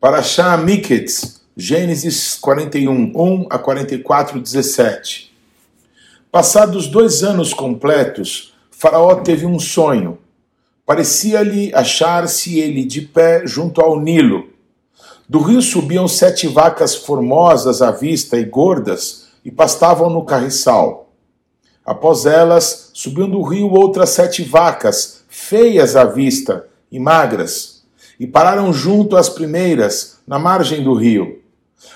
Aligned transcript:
Paraxá 0.00 0.56
Miketz, 0.56 1.40
Gênesis 1.56 2.36
41, 2.36 3.12
1 3.16 3.46
a 3.50 3.58
44, 3.58 4.40
17. 4.40 5.34
Passados 6.30 6.86
dois 6.86 7.24
anos 7.24 7.52
completos, 7.52 8.54
Faraó 8.70 9.16
teve 9.16 9.44
um 9.44 9.58
sonho. 9.58 10.18
Parecia-lhe 10.86 11.74
achar-se 11.74 12.60
ele 12.60 12.84
de 12.84 13.00
pé 13.00 13.44
junto 13.44 13.80
ao 13.80 13.98
Nilo. 13.98 14.50
Do 15.28 15.40
rio 15.40 15.60
subiam 15.60 16.06
sete 16.06 16.46
vacas 16.46 16.94
formosas 16.94 17.82
à 17.82 17.90
vista 17.90 18.38
e 18.38 18.44
gordas 18.44 19.30
e 19.44 19.50
pastavam 19.50 20.08
no 20.08 20.24
carriçal. 20.24 21.10
Após 21.84 22.24
elas, 22.24 22.92
subiam 22.94 23.28
do 23.28 23.42
rio 23.42 23.72
outras 23.72 24.10
sete 24.10 24.44
vacas, 24.44 25.24
feias 25.28 25.96
à 25.96 26.04
vista 26.04 26.68
e 26.88 27.00
magras 27.00 27.77
e 28.18 28.26
pararam 28.26 28.72
junto 28.72 29.16
às 29.16 29.28
primeiras, 29.28 30.18
na 30.26 30.38
margem 30.38 30.82
do 30.82 30.94
rio. 30.94 31.40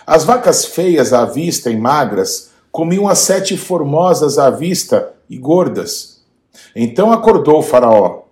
As 0.06 0.24
vacas 0.24 0.64
feias 0.64 1.12
à 1.12 1.24
vista 1.24 1.70
e 1.70 1.76
magras 1.76 2.50
comiam 2.70 3.08
as 3.08 3.18
sete 3.18 3.56
formosas 3.56 4.38
à 4.38 4.48
vista 4.50 5.12
e 5.28 5.36
gordas. 5.36 6.22
Então 6.74 7.12
acordou 7.12 7.62
Faraó. 7.62 8.22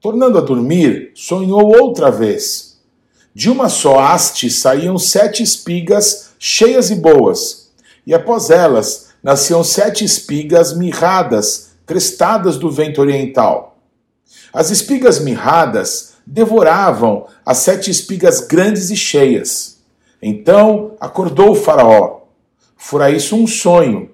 Tornando 0.00 0.38
a 0.38 0.40
dormir, 0.40 1.10
sonhou 1.14 1.76
outra 1.76 2.10
vez. 2.10 2.78
De 3.34 3.50
uma 3.50 3.68
só 3.68 3.98
haste 3.98 4.48
saíam 4.48 4.98
sete 4.98 5.42
espigas 5.42 6.34
cheias 6.38 6.90
e 6.90 6.94
boas, 6.94 7.72
e 8.06 8.14
após 8.14 8.50
elas 8.50 9.08
nasciam 9.22 9.64
sete 9.64 10.04
espigas 10.04 10.76
mirradas, 10.76 11.72
crestadas 11.84 12.56
do 12.56 12.70
vento 12.70 13.00
oriental. 13.00 13.78
As 14.52 14.70
espigas 14.70 15.18
mirradas 15.18 16.14
devoravam 16.26 17.26
as 17.44 17.58
sete 17.58 17.90
espigas 17.90 18.40
grandes 18.40 18.90
e 18.90 18.96
cheias. 18.96 19.80
Então 20.20 20.96
acordou 21.00 21.50
o 21.50 21.54
Faraó. 21.54 22.22
Fora 22.76 23.10
isso 23.10 23.36
um 23.36 23.46
sonho. 23.46 24.10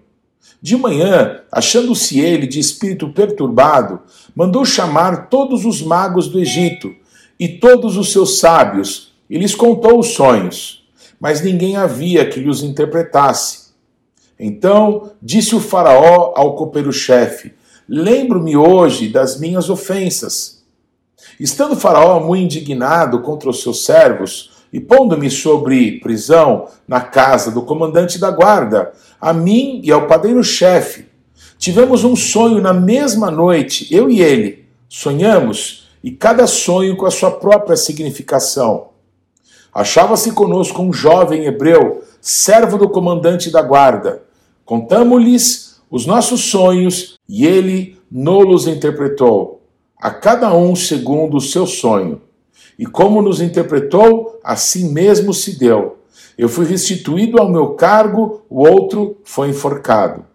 De 0.60 0.76
manhã, 0.76 1.40
achando-se 1.50 2.20
ele 2.20 2.46
de 2.46 2.60
espírito 2.60 3.08
perturbado, 3.08 4.00
mandou 4.34 4.64
chamar 4.64 5.28
todos 5.28 5.64
os 5.64 5.82
magos 5.82 6.28
do 6.28 6.38
Egito 6.38 6.94
e 7.38 7.48
todos 7.48 7.96
os 7.96 8.12
seus 8.12 8.38
sábios, 8.38 9.12
e 9.28 9.38
lhes 9.38 9.54
contou 9.54 9.98
os 9.98 10.08
sonhos, 10.08 10.86
mas 11.18 11.40
ninguém 11.40 11.76
havia 11.76 12.28
que 12.28 12.38
lhes 12.38 12.62
interpretasse. 12.62 13.72
Então 14.38 15.10
disse 15.20 15.54
o 15.54 15.60
Faraó 15.60 16.32
ao 16.36 16.54
copeiro-chefe: 16.54 17.54
Lembro-me 17.88 18.56
hoje 18.56 19.08
das 19.08 19.40
minhas 19.40 19.68
ofensas 19.68 20.61
Estando 21.38 21.76
Faraó 21.76 22.20
muito 22.20 22.56
indignado 22.56 23.20
contra 23.20 23.50
os 23.50 23.62
seus 23.62 23.84
servos, 23.84 24.50
e 24.72 24.80
pondo-me 24.80 25.30
sobre 25.30 26.00
prisão 26.00 26.66
na 26.88 27.00
casa 27.00 27.50
do 27.50 27.62
comandante 27.62 28.18
da 28.18 28.30
guarda, 28.30 28.92
a 29.20 29.32
mim 29.32 29.80
e 29.84 29.92
ao 29.92 30.06
padeiro-chefe, 30.06 31.06
tivemos 31.58 32.04
um 32.04 32.16
sonho 32.16 32.60
na 32.60 32.72
mesma 32.72 33.30
noite, 33.30 33.94
eu 33.94 34.10
e 34.10 34.22
ele. 34.22 34.64
Sonhamos, 34.88 35.88
e 36.02 36.10
cada 36.10 36.46
sonho 36.46 36.96
com 36.96 37.06
a 37.06 37.10
sua 37.10 37.30
própria 37.30 37.76
significação. 37.76 38.88
Achava-se 39.74 40.32
conosco 40.32 40.82
um 40.82 40.92
jovem 40.92 41.44
hebreu, 41.44 42.02
servo 42.20 42.76
do 42.76 42.88
comandante 42.88 43.50
da 43.50 43.62
guarda. 43.62 44.22
Contamos-lhes 44.64 45.80
os 45.90 46.06
nossos 46.06 46.44
sonhos 46.44 47.18
e 47.28 47.46
ele 47.46 47.98
nos 48.10 48.66
interpretou 48.66 49.61
a 50.02 50.10
cada 50.10 50.52
um 50.52 50.74
segundo 50.74 51.36
o 51.36 51.40
seu 51.40 51.64
sonho. 51.64 52.20
E 52.76 52.84
como 52.84 53.22
nos 53.22 53.40
interpretou, 53.40 54.40
assim 54.42 54.92
mesmo 54.92 55.32
se 55.32 55.56
deu. 55.56 56.00
Eu 56.36 56.48
fui 56.48 56.66
restituído 56.66 57.38
ao 57.38 57.48
meu 57.48 57.74
cargo, 57.74 58.42
o 58.50 58.66
outro 58.66 59.18
foi 59.22 59.50
enforcado. 59.50 60.26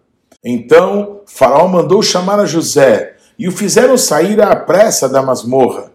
Então 0.41 1.19
Faraó 1.25 1.67
mandou 1.67 2.01
chamar 2.01 2.39
a 2.39 2.45
José 2.45 3.17
e 3.37 3.45
o 3.45 3.51
fizeram 3.51 3.97
sair 3.97 4.41
à 4.41 4.55
pressa 4.55 5.09
da 5.09 5.21
masmorra. 5.21 5.91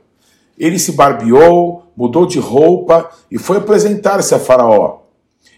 Ele 0.59 0.78
se 0.78 0.93
barbeou, 0.93 1.84
mudou 1.97 2.27
de 2.27 2.38
roupa 2.38 3.09
e 3.31 3.38
foi 3.38 3.56
apresentar-se 3.56 4.34
a 4.34 4.38
Faraó. 4.38 4.99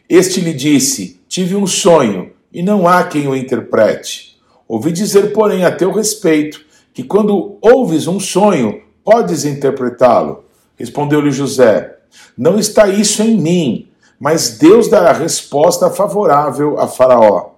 Este 0.08 0.40
lhe 0.40 0.54
disse: 0.54 1.20
Tive 1.26 1.56
um 1.56 1.66
sonho 1.66 2.30
e 2.52 2.62
não 2.62 2.86
há 2.86 3.02
quem 3.02 3.26
o 3.26 3.34
interprete. 3.34 4.36
Ouvi 4.68 4.92
dizer, 4.92 5.32
porém, 5.32 5.64
a 5.64 5.72
teu 5.74 5.90
respeito 5.90 6.64
que 6.94 7.02
quando 7.02 7.58
ouves 7.60 8.06
um 8.06 8.20
sonho, 8.20 8.80
podes 9.04 9.44
interpretá-lo. 9.44 10.44
Respondeu-lhe 10.78 11.32
José: 11.32 11.96
Não 12.38 12.56
está 12.56 12.88
isso 12.88 13.20
em 13.22 13.36
mim, 13.36 13.88
mas 14.18 14.56
Deus 14.56 14.88
dará 14.88 15.12
resposta 15.12 15.90
favorável 15.90 16.78
a 16.78 16.86
Faraó. 16.86 17.50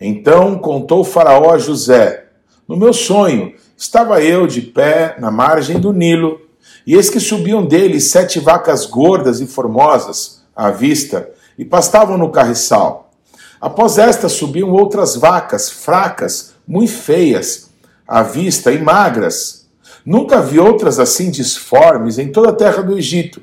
Então 0.00 0.58
contou 0.58 1.04
Faraó 1.04 1.52
a 1.52 1.58
José: 1.58 2.24
No 2.66 2.76
meu 2.76 2.94
sonho, 2.94 3.54
estava 3.76 4.22
eu 4.22 4.46
de 4.46 4.62
pé 4.62 5.16
na 5.18 5.30
margem 5.30 5.78
do 5.78 5.92
Nilo, 5.92 6.40
e 6.86 6.94
eis 6.94 7.10
que 7.10 7.20
subiam 7.20 7.64
dele 7.64 8.00
sete 8.00 8.40
vacas 8.40 8.86
gordas 8.86 9.40
e 9.40 9.46
formosas 9.46 10.42
à 10.56 10.70
vista, 10.70 11.28
e 11.58 11.64
pastavam 11.64 12.16
no 12.16 12.30
carriçal. 12.30 13.10
Após 13.60 13.98
estas 13.98 14.32
subiam 14.32 14.70
outras 14.72 15.16
vacas 15.16 15.70
fracas, 15.70 16.54
muito 16.66 16.92
feias, 16.92 17.70
à 18.06 18.22
vista 18.22 18.72
e 18.72 18.78
magras. 18.78 19.66
Nunca 20.04 20.40
vi 20.40 20.58
outras 20.58 20.98
assim 20.98 21.30
disformes 21.30 22.18
em 22.18 22.30
toda 22.30 22.50
a 22.50 22.54
terra 22.54 22.82
do 22.82 22.96
Egito. 22.96 23.40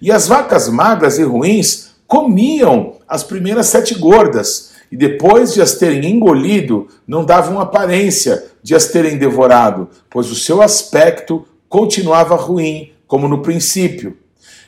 E 0.00 0.12
as 0.12 0.28
vacas 0.28 0.68
magras 0.68 1.18
e 1.18 1.22
ruins 1.24 1.90
comiam 2.06 2.96
as 3.06 3.22
primeiras 3.22 3.66
sete 3.66 3.94
gordas, 3.94 4.72
e 4.90 4.96
depois 4.96 5.52
de 5.52 5.60
as 5.60 5.74
terem 5.74 6.10
engolido, 6.10 6.88
não 7.06 7.24
davam 7.24 7.60
aparência 7.60 8.46
de 8.62 8.74
as 8.74 8.86
terem 8.86 9.18
devorado, 9.18 9.88
pois 10.08 10.30
o 10.30 10.34
seu 10.34 10.62
aspecto 10.62 11.46
continuava 11.68 12.34
ruim, 12.36 12.92
como 13.06 13.28
no 13.28 13.42
princípio. 13.42 14.16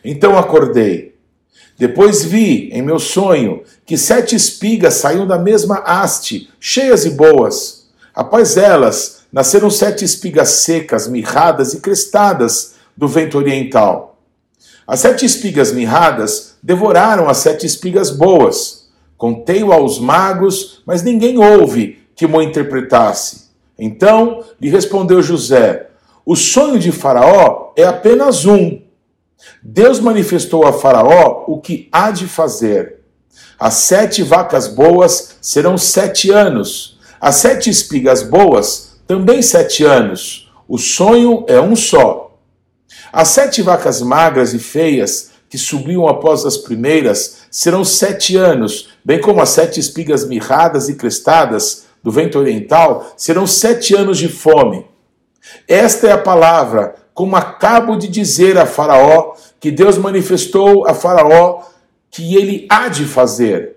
Então 0.04 0.36
acordei. 0.36 1.14
Depois 1.78 2.22
vi, 2.22 2.68
em 2.72 2.82
meu 2.82 2.98
sonho, 2.98 3.62
que 3.86 3.96
sete 3.96 4.36
espigas 4.36 4.94
saíam 4.94 5.26
da 5.26 5.38
mesma 5.38 5.76
haste, 5.78 6.50
cheias 6.60 7.06
e 7.06 7.10
boas. 7.10 7.88
Após 8.14 8.58
elas, 8.58 9.19
nasceram 9.32 9.70
sete 9.70 10.04
espigas 10.04 10.48
secas, 10.48 11.06
mirradas 11.06 11.74
e 11.74 11.80
crestadas 11.80 12.74
do 12.96 13.06
vento 13.06 13.38
oriental. 13.38 14.18
As 14.86 15.00
sete 15.00 15.24
espigas 15.24 15.72
mirradas 15.72 16.56
devoraram 16.62 17.28
as 17.28 17.38
sete 17.38 17.64
espigas 17.64 18.10
boas. 18.10 18.88
Contei-o 19.16 19.72
aos 19.72 19.98
magos, 19.98 20.82
mas 20.84 21.02
ninguém 21.02 21.38
ouve 21.38 22.02
que 22.16 22.26
mo 22.26 22.42
interpretasse. 22.42 23.50
Então 23.78 24.44
lhe 24.60 24.68
respondeu 24.68 25.22
José: 25.22 25.90
O 26.24 26.34
sonho 26.34 26.78
de 26.78 26.90
Faraó 26.90 27.72
é 27.76 27.84
apenas 27.84 28.44
um. 28.44 28.82
Deus 29.62 30.00
manifestou 30.00 30.66
a 30.66 30.72
Faraó 30.72 31.44
o 31.46 31.60
que 31.60 31.88
há 31.92 32.10
de 32.10 32.26
fazer. 32.26 33.00
As 33.58 33.74
sete 33.74 34.22
vacas 34.22 34.66
boas 34.66 35.36
serão 35.40 35.78
sete 35.78 36.30
anos, 36.30 36.98
as 37.20 37.36
sete 37.36 37.70
espigas 37.70 38.22
boas 38.22 38.89
também 39.10 39.42
sete 39.42 39.82
anos. 39.82 40.48
O 40.68 40.78
sonho 40.78 41.44
é 41.48 41.60
um 41.60 41.74
só. 41.74 42.38
As 43.12 43.26
sete 43.26 43.60
vacas 43.60 44.00
magras 44.00 44.54
e 44.54 44.58
feias 44.60 45.32
que 45.48 45.58
subiam 45.58 46.06
após 46.06 46.46
as 46.46 46.56
primeiras 46.56 47.38
serão 47.50 47.84
sete 47.84 48.36
anos, 48.36 48.90
bem 49.04 49.20
como 49.20 49.42
as 49.42 49.48
sete 49.48 49.80
espigas 49.80 50.24
mirradas 50.28 50.88
e 50.88 50.94
crestadas 50.94 51.86
do 52.00 52.12
vento 52.12 52.38
oriental 52.38 53.12
serão 53.16 53.48
sete 53.48 53.96
anos 53.96 54.16
de 54.16 54.28
fome. 54.28 54.86
Esta 55.66 56.06
é 56.06 56.12
a 56.12 56.18
palavra, 56.18 56.94
como 57.12 57.34
acabo 57.34 57.96
de 57.96 58.06
dizer 58.06 58.56
a 58.58 58.64
Faraó, 58.64 59.34
que 59.58 59.72
Deus 59.72 59.98
manifestou 59.98 60.86
a 60.86 60.94
Faraó 60.94 61.62
que 62.12 62.36
ele 62.36 62.64
há 62.70 62.86
de 62.86 63.06
fazer. 63.06 63.74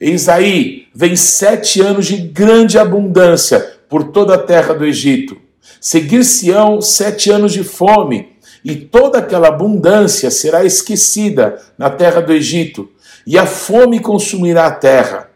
Eis 0.00 0.28
aí, 0.28 0.86
vem 0.94 1.16
sete 1.16 1.80
anos 1.80 2.06
de 2.06 2.18
grande 2.18 2.78
abundância, 2.78 3.79
por 3.90 4.04
toda 4.04 4.36
a 4.36 4.38
terra 4.38 4.72
do 4.72 4.86
Egito. 4.86 5.36
Seguir-se-ão 5.80 6.80
sete 6.80 7.30
anos 7.30 7.52
de 7.52 7.64
fome, 7.64 8.36
e 8.64 8.76
toda 8.76 9.18
aquela 9.18 9.48
abundância 9.48 10.30
será 10.30 10.64
esquecida 10.64 11.60
na 11.76 11.90
terra 11.90 12.20
do 12.20 12.32
Egito, 12.32 12.88
e 13.26 13.36
a 13.36 13.46
fome 13.46 14.00
consumirá 14.00 14.66
a 14.66 14.70
terra. 14.70 15.28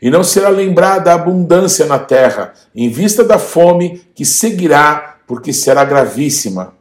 E 0.00 0.10
não 0.10 0.24
será 0.24 0.48
lembrada 0.48 1.12
a 1.12 1.14
abundância 1.14 1.86
na 1.86 1.98
terra, 1.98 2.52
em 2.74 2.88
vista 2.88 3.22
da 3.22 3.38
fome 3.38 4.02
que 4.14 4.24
seguirá, 4.24 5.18
porque 5.26 5.52
será 5.52 5.84
gravíssima. 5.84 6.74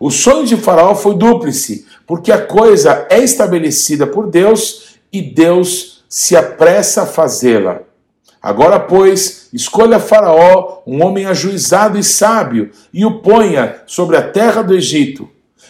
O 0.00 0.10
sonho 0.10 0.46
de 0.46 0.56
Faraó 0.56 0.94
foi 0.94 1.14
dúplice, 1.14 1.86
porque 2.06 2.32
a 2.32 2.40
coisa 2.40 3.06
é 3.10 3.18
estabelecida 3.18 4.06
por 4.06 4.30
Deus 4.30 4.96
e 5.12 5.20
Deus 5.20 6.04
se 6.08 6.36
apressa 6.36 7.02
a 7.02 7.06
fazê-la. 7.06 7.82
Agora, 8.44 8.78
pois, 8.78 9.48
escolha 9.54 9.98
Faraó, 9.98 10.82
um 10.86 11.02
homem 11.02 11.24
ajuizado 11.24 11.98
e 11.98 12.04
sábio, 12.04 12.70
e 12.92 13.02
o 13.06 13.20
ponha 13.20 13.76
sobre 13.86 14.18
a 14.18 14.22
terra 14.22 14.60
do 14.60 14.74
Egito. 14.74 15.26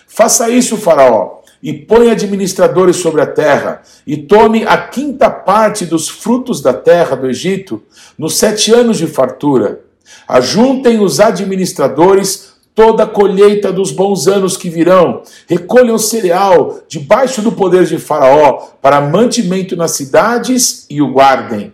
Faça 0.08 0.50
isso, 0.50 0.76
Faraó, 0.76 1.38
e 1.62 1.72
põe 1.72 2.10
administradores 2.10 2.96
sobre 2.96 3.20
a 3.20 3.28
terra, 3.28 3.80
e 4.04 4.16
tome 4.16 4.64
a 4.66 4.76
quinta 4.76 5.30
parte 5.30 5.86
dos 5.86 6.08
frutos 6.08 6.60
da 6.60 6.74
terra 6.74 7.14
do 7.14 7.28
Egito, 7.28 7.80
nos 8.18 8.38
sete 8.38 8.74
anos 8.74 8.98
de 8.98 9.06
fartura. 9.06 9.82
Ajuntem 10.26 10.98
os 10.98 11.20
administradores 11.20 12.54
toda 12.74 13.04
a 13.04 13.06
colheita 13.06 13.72
dos 13.72 13.92
bons 13.92 14.26
anos 14.26 14.56
que 14.56 14.68
virão. 14.68 15.22
Recolham 15.48 15.96
cereal 15.96 16.80
debaixo 16.88 17.40
do 17.40 17.52
poder 17.52 17.84
de 17.84 17.98
Faraó 17.98 18.70
para 18.82 19.00
mantimento 19.00 19.76
nas 19.76 19.92
cidades 19.92 20.86
e 20.90 21.00
o 21.00 21.12
guardem. 21.12 21.72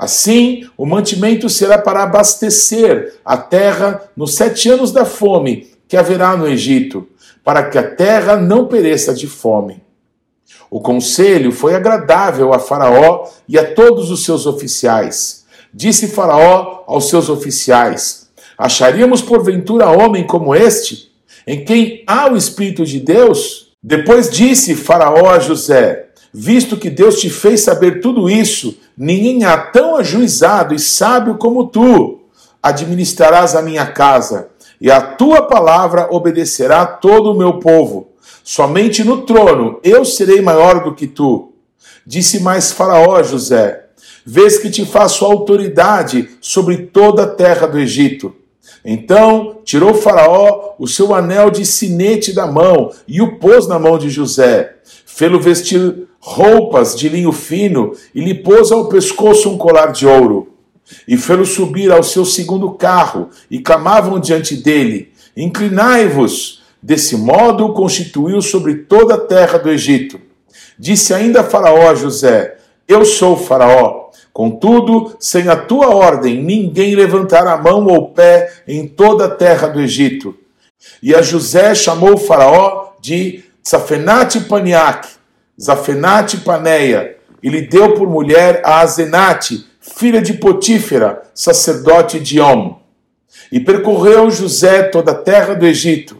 Assim, 0.00 0.66
o 0.78 0.86
mantimento 0.86 1.50
será 1.50 1.76
para 1.76 2.02
abastecer 2.02 3.16
a 3.22 3.36
terra 3.36 4.02
nos 4.16 4.34
sete 4.34 4.70
anos 4.70 4.92
da 4.92 5.04
fome 5.04 5.72
que 5.86 5.94
haverá 5.94 6.34
no 6.38 6.48
Egito, 6.48 7.06
para 7.44 7.64
que 7.64 7.76
a 7.76 7.82
terra 7.82 8.34
não 8.34 8.66
pereça 8.66 9.12
de 9.12 9.26
fome. 9.26 9.82
O 10.70 10.80
conselho 10.80 11.52
foi 11.52 11.74
agradável 11.74 12.54
a 12.54 12.58
Faraó 12.58 13.28
e 13.46 13.58
a 13.58 13.74
todos 13.74 14.10
os 14.10 14.24
seus 14.24 14.46
oficiais. 14.46 15.44
Disse 15.70 16.08
Faraó 16.08 16.82
aos 16.86 17.10
seus 17.10 17.28
oficiais: 17.28 18.30
Acharíamos 18.56 19.20
porventura 19.20 19.90
homem 19.90 20.26
como 20.26 20.54
este, 20.54 21.12
em 21.46 21.62
quem 21.62 22.04
há 22.06 22.32
o 22.32 22.38
Espírito 22.38 22.86
de 22.86 23.00
Deus? 23.00 23.74
Depois 23.82 24.30
disse 24.30 24.74
Faraó 24.74 25.28
a 25.28 25.38
José: 25.38 26.08
Visto 26.32 26.76
que 26.76 26.88
Deus 26.88 27.20
te 27.20 27.28
fez 27.28 27.60
saber 27.62 28.00
tudo 28.00 28.30
isso, 28.30 28.78
ninguém 28.96 29.44
há 29.44 29.56
tão 29.58 29.96
ajuizado 29.96 30.74
e 30.74 30.78
sábio 30.78 31.36
como 31.36 31.66
tu. 31.66 32.20
Administrarás 32.62 33.56
a 33.56 33.62
minha 33.62 33.86
casa, 33.86 34.50
e 34.80 34.90
a 34.90 35.00
tua 35.00 35.42
palavra 35.42 36.08
obedecerá 36.10 36.86
todo 36.86 37.32
o 37.32 37.36
meu 37.36 37.54
povo. 37.54 38.10
Somente 38.44 39.02
no 39.02 39.22
trono 39.22 39.80
eu 39.82 40.04
serei 40.04 40.40
maior 40.40 40.84
do 40.84 40.94
que 40.94 41.06
tu. 41.06 41.52
Disse 42.06 42.40
mais 42.40 42.70
Faraó 42.70 43.16
a 43.16 43.22
José: 43.22 43.86
Vês 44.24 44.58
que 44.58 44.70
te 44.70 44.84
faço 44.84 45.24
autoridade 45.24 46.30
sobre 46.40 46.78
toda 46.86 47.24
a 47.24 47.26
terra 47.26 47.66
do 47.66 47.78
Egito. 47.78 48.34
Então 48.84 49.58
tirou 49.64 49.94
Faraó 49.94 50.74
o 50.78 50.86
seu 50.86 51.14
anel 51.14 51.50
de 51.50 51.64
sinete 51.66 52.32
da 52.32 52.46
mão 52.46 52.92
e 53.06 53.20
o 53.20 53.38
pôs 53.38 53.66
na 53.66 53.78
mão 53.78 53.98
de 53.98 54.08
José. 54.08 54.76
Fê-lo 55.04 55.40
vestir 55.40 56.08
roupas 56.20 56.94
de 56.94 57.08
linho 57.08 57.32
fino 57.32 57.92
e 58.14 58.20
lhe 58.20 58.34
pôs 58.34 58.70
ao 58.70 58.88
pescoço 58.88 59.50
um 59.50 59.58
colar 59.58 59.92
de 59.92 60.06
ouro. 60.06 60.54
E 61.08 61.16
fê-lo 61.16 61.46
subir 61.46 61.90
ao 61.90 62.02
seu 62.02 62.24
segundo 62.24 62.70
carro 62.72 63.30
e 63.50 63.58
clamavam 63.58 64.20
diante 64.20 64.56
dele: 64.56 65.12
Inclinai-vos. 65.36 66.60
Desse 66.82 67.14
modo 67.14 67.74
constituiu 67.74 68.40
sobre 68.40 68.74
toda 68.74 69.14
a 69.14 69.20
terra 69.20 69.58
do 69.58 69.68
Egito. 69.68 70.18
Disse 70.78 71.12
ainda 71.12 71.44
Faraó 71.44 71.90
a 71.90 71.94
José: 71.94 72.56
Eu 72.88 73.04
sou 73.04 73.36
Faraó 73.36 74.00
Contudo, 74.32 75.16
sem 75.18 75.48
a 75.48 75.56
tua 75.56 75.94
ordem, 75.94 76.42
ninguém 76.42 76.94
levantará 76.94 77.56
mão 77.56 77.86
ou 77.86 78.10
pé 78.10 78.50
em 78.66 78.86
toda 78.86 79.26
a 79.26 79.30
terra 79.30 79.68
do 79.68 79.80
Egito. 79.80 80.36
E 81.02 81.14
a 81.14 81.20
José 81.20 81.74
chamou 81.74 82.14
o 82.14 82.18
faraó 82.18 82.92
de 83.00 83.44
Zafenate 83.68 84.40
Paniac, 84.40 85.08
Zafenate 85.60 86.38
Paneia, 86.38 87.16
e 87.42 87.50
lhe 87.50 87.60
deu 87.60 87.94
por 87.94 88.08
mulher 88.08 88.62
a 88.64 88.80
Azenate, 88.80 89.66
filha 89.80 90.22
de 90.22 90.34
Potífera, 90.34 91.22
sacerdote 91.34 92.18
de 92.18 92.40
Om. 92.40 92.78
E 93.52 93.60
percorreu 93.60 94.30
José 94.30 94.84
toda 94.84 95.12
a 95.12 95.14
terra 95.14 95.54
do 95.54 95.66
Egito. 95.66 96.16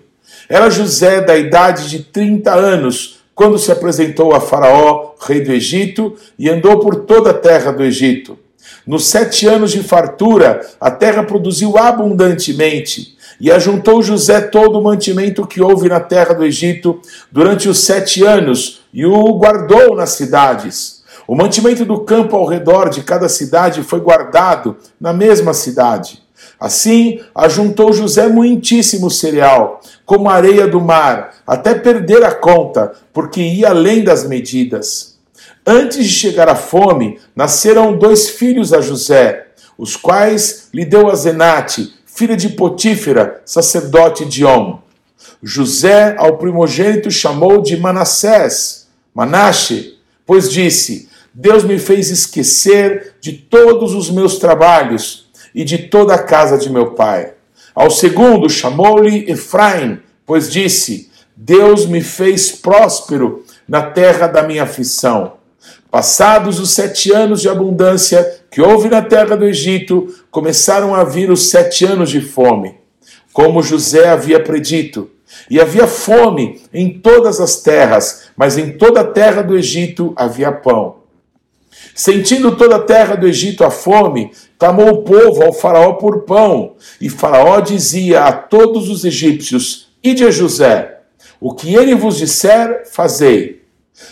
Era 0.48 0.69
José 0.69 1.22
da 1.22 1.38
idade 1.38 1.88
de 1.88 2.00
trinta 2.02 2.52
anos, 2.52 3.20
quando 3.34 3.58
se 3.58 3.72
apresentou 3.72 4.34
a 4.34 4.40
Faraó, 4.40 5.14
rei 5.20 5.40
do 5.40 5.52
Egito, 5.52 6.16
e 6.38 6.50
andou 6.50 6.78
por 6.78 7.04
toda 7.06 7.31
a 7.31 7.34
terra 7.34 7.72
do 7.72 7.82
Egito. 7.82 8.38
Nos 8.86 9.06
sete 9.06 9.46
anos 9.46 9.70
de 9.70 9.82
fartura, 9.82 10.60
a 10.78 10.90
terra 10.90 11.22
produziu 11.22 11.78
abundantemente, 11.78 13.16
e 13.40 13.50
ajuntou 13.50 14.02
José 14.02 14.40
todo 14.40 14.78
o 14.78 14.82
mantimento 14.82 15.46
que 15.46 15.62
houve 15.62 15.88
na 15.88 15.98
terra 15.98 16.34
do 16.34 16.44
Egito 16.44 17.00
durante 17.32 17.69
os 17.69 17.81
sete 17.81 18.25
anos, 18.25 18.82
e 18.92 19.06
o 19.06 19.32
guardou 19.38 19.96
nas 19.96 20.10
cidades. 20.10 21.02
O 21.26 21.34
mantimento 21.34 21.84
do 21.84 22.00
campo 22.00 22.37
ao 22.37 22.44
redor 22.44 22.90
de 22.90 23.02
cada 23.02 23.28
cidade 23.28 23.82
foi 23.82 24.00
guardado 24.00 24.76
na 25.00 25.12
mesma 25.12 25.54
cidade. 25.54 26.22
Assim, 26.58 27.20
ajuntou 27.34 27.92
José 27.92 28.28
muitíssimo 28.28 29.10
cereal, 29.10 29.81
como 30.04 30.28
a 30.28 30.34
areia 30.34 30.66
do 30.66 30.81
mar, 30.81 31.36
até 31.46 31.75
perder 31.75 32.22
a 32.22 32.34
conta, 32.34 32.93
porque 33.12 33.40
ia 33.40 33.70
além 33.70 34.04
das 34.04 34.28
medidas. 34.28 35.19
Antes 35.66 36.04
de 36.04 36.10
chegar 36.10 36.48
a 36.48 36.56
fome, 36.56 37.19
nasceram 37.34 37.96
dois 37.96 38.28
filhos 38.28 38.72
a 38.72 38.81
José, 38.81 39.46
os 39.78 39.96
quais 39.96 40.69
lhe 40.75 40.84
deu 40.84 41.08
a 41.08 41.14
Zenate, 41.14 41.94
filha 42.20 42.37
de 42.37 42.50
Potífera, 42.50 43.40
sacerdote 43.46 44.26
de 44.26 44.44
Om. 44.44 44.78
José 45.43 46.14
ao 46.19 46.37
primogênito 46.37 47.11
chamou 47.11 47.62
de 47.62 47.78
Manassés, 47.78 48.88
Manache, 49.14 49.99
pois 50.26 50.52
disse: 50.52 51.08
Deus 51.32 51.64
me 51.64 51.78
fez 51.78 52.11
esquecer 52.11 53.14
de 53.22 53.32
todos 53.32 53.94
os 53.94 54.11
meus 54.11 54.37
trabalhos 54.37 55.31
e 55.55 55.64
de 55.64 55.78
toda 55.78 56.14
a 56.14 56.22
casa 56.22 56.58
de 56.58 56.69
meu 56.69 56.90
pai. 56.90 57.32
Ao 57.75 57.90
segundo 57.90 58.50
chamou-lhe 58.50 59.31
Efraim, 59.31 59.99
pois 60.26 60.52
disse: 60.52 61.11
Deus 61.34 61.87
me 61.87 62.02
fez 62.02 62.52
próspero 62.52 63.46
na 63.67 63.81
terra 63.81 64.26
da 64.26 64.43
minha 64.43 64.64
aflição. 64.64 65.38
Passados 65.90 66.61
os 66.61 66.72
sete 66.72 67.14
anos 67.14 67.40
de 67.40 67.49
abundância 67.49 68.39
que 68.50 68.61
houve 68.61 68.88
na 68.88 69.00
terra 69.00 69.37
do 69.37 69.47
Egito, 69.47 70.12
começaram 70.31 70.94
a 70.94 71.05
vir 71.05 71.31
os 71.31 71.50
sete 71.50 71.85
anos 71.85 72.11
de 72.11 72.20
fome, 72.20 72.75
como 73.32 73.62
José 73.62 74.08
havia 74.08 74.43
predito. 74.43 75.11
E 75.49 75.61
havia 75.61 75.87
fome 75.87 76.61
em 76.75 76.99
todas 76.99 77.41
as 77.41 77.62
terras, 77.62 78.31
mas 78.37 78.58
em 78.58 78.76
toda 78.76 79.00
a 79.00 79.06
terra 79.06 79.43
do 79.43 79.56
Egito 79.56 80.12
havia 80.17 80.50
pão. 80.50 80.97
Sentindo 81.94 82.56
toda 82.56 82.76
a 82.76 82.82
terra 82.82 83.14
do 83.14 83.29
Egito 83.29 83.62
a 83.62 83.70
fome, 83.70 84.32
clamou 84.58 84.88
o 84.88 85.03
povo 85.03 85.44
ao 85.44 85.53
Faraó 85.53 85.93
por 85.94 86.23
pão. 86.23 86.75
E 87.00 87.08
Faraó 87.08 87.61
dizia 87.61 88.24
a 88.24 88.32
todos 88.32 88.89
os 88.89 89.05
egípcios: 89.05 89.93
Ide 90.03 90.24
a 90.24 90.31
José, 90.31 90.98
o 91.41 91.55
que 91.55 91.74
ele 91.74 91.94
vos 91.94 92.19
disser, 92.19 92.84
fazei. 92.91 93.63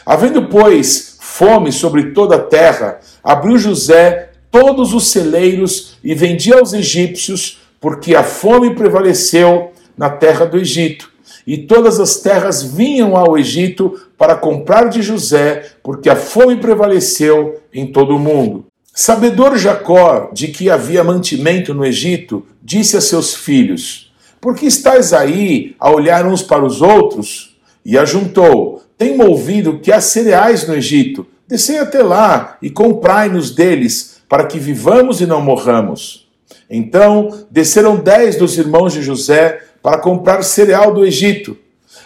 Havendo, 0.05 0.49
pois, 0.49 1.19
fome 1.21 1.73
sobre 1.73 2.13
toda 2.13 2.37
a 2.37 2.43
terra, 2.43 3.01
abriu 3.23 3.59
José 3.59 4.28
todos 4.51 4.95
os 4.95 5.09
celeiros 5.09 5.99
e 6.03 6.15
vendia 6.15 6.59
aos 6.59 6.73
egípcios, 6.73 7.61
porque 7.81 8.15
a 8.15 8.23
fome 8.23 8.75
prevaleceu 8.75 9.73
na 9.97 10.11
terra 10.11 10.45
do 10.45 10.59
Egito. 10.59 11.11
E 11.47 11.57
todas 11.57 11.99
as 11.99 12.17
terras 12.17 12.63
vinham 12.63 13.17
ao 13.17 13.39
Egito 13.39 13.99
para 14.19 14.37
comprar 14.37 14.89
de 14.89 15.01
José, 15.01 15.73
porque 15.83 16.11
a 16.11 16.17
fome 16.17 16.57
prevaleceu 16.57 17.61
em 17.73 17.87
todo 17.87 18.15
o 18.15 18.19
mundo. 18.19 18.67
Sabedor 18.95 19.57
Jacó 19.57 20.31
de 20.33 20.49
que 20.49 20.69
havia 20.69 21.05
mantimento 21.05 21.73
no 21.73 21.87
Egito, 21.87 22.45
disse 22.63 22.97
a 22.97 23.01
seus 23.01 23.35
filhos: 23.35 24.13
Por 24.41 24.57
que 24.57 24.67
estáis 24.67 25.13
aí 25.13 25.77
a 25.79 25.91
olhar 25.91 26.27
uns 26.27 26.43
para 26.43 26.65
os 26.65 26.83
outros? 26.83 27.57
E 27.85 27.97
ajuntou: 27.97 28.83
Tenho 28.99 29.25
ouvido 29.25 29.79
que 29.79 29.93
há 29.93 30.01
cereais 30.01 30.67
no 30.67 30.75
Egito. 30.75 31.27
Descei 31.47 31.79
até 31.79 32.03
lá 32.03 32.59
e 32.61 32.69
comprai-nos 32.69 33.53
deles, 33.53 34.18
para 34.29 34.45
que 34.47 34.59
vivamos 34.59 35.21
e 35.21 35.27
não 35.27 35.41
morramos. 35.41 36.29
Então 36.69 37.47
desceram 37.51 37.97
dez 37.97 38.37
dos 38.37 38.59
irmãos 38.59 38.93
de 38.93 39.03
José 39.03 39.61
para 39.83 39.99
comprar 39.99 40.43
cereal 40.43 40.93
do 40.93 41.05
Egito. 41.05 41.57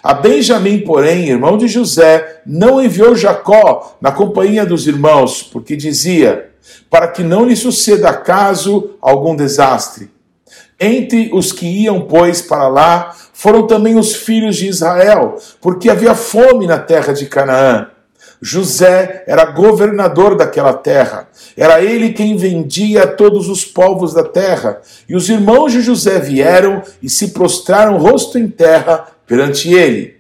A 0.03 0.15
Benjamim, 0.15 0.81
porém, 0.81 1.29
irmão 1.29 1.57
de 1.57 1.69
José, 1.69 2.41
não 2.47 2.83
enviou 2.83 3.15
Jacó 3.15 3.97
na 4.01 4.11
companhia 4.11 4.67
dos 4.67 4.87
irmãos, 4.87 5.43
porque 5.43 5.77
dizia: 5.77 6.51
para 6.91 7.09
que 7.09 7.23
não 7.23 7.45
lhe 7.45 7.57
suceda 7.57 8.11
acaso 8.11 8.91
algum 9.01 9.35
desastre. 9.35 10.11
Entre 10.79 11.31
os 11.33 11.53
que 11.53 11.67
iam, 11.67 12.01
pois, 12.03 12.43
para 12.43 12.67
lá, 12.67 13.15
foram 13.33 13.67
também 13.67 13.97
os 13.97 14.15
filhos 14.15 14.57
de 14.57 14.67
Israel, 14.67 15.37
porque 15.61 15.89
havia 15.89 16.15
fome 16.15 16.67
na 16.67 16.79
terra 16.79 17.13
de 17.13 17.27
Canaã. 17.27 17.89
José 18.45 19.23
era 19.29 19.45
governador 19.45 20.35
daquela 20.35 20.75
terra. 20.75 21.29
Era 21.57 21.81
ele 21.81 22.13
quem 22.13 22.37
vendia 22.37 23.07
todos 23.07 23.49
os 23.49 23.65
povos 23.65 24.13
da 24.13 24.25
terra. 24.25 24.81
E 25.09 25.15
os 25.15 25.29
irmãos 25.29 25.71
de 25.71 25.81
José 25.81 26.19
vieram 26.19 26.83
e 27.01 27.09
se 27.09 27.29
prostraram 27.29 27.99
rosto 27.99 28.37
em 28.37 28.49
terra 28.49 29.07
perante 29.29 29.73
ele. 29.73 30.17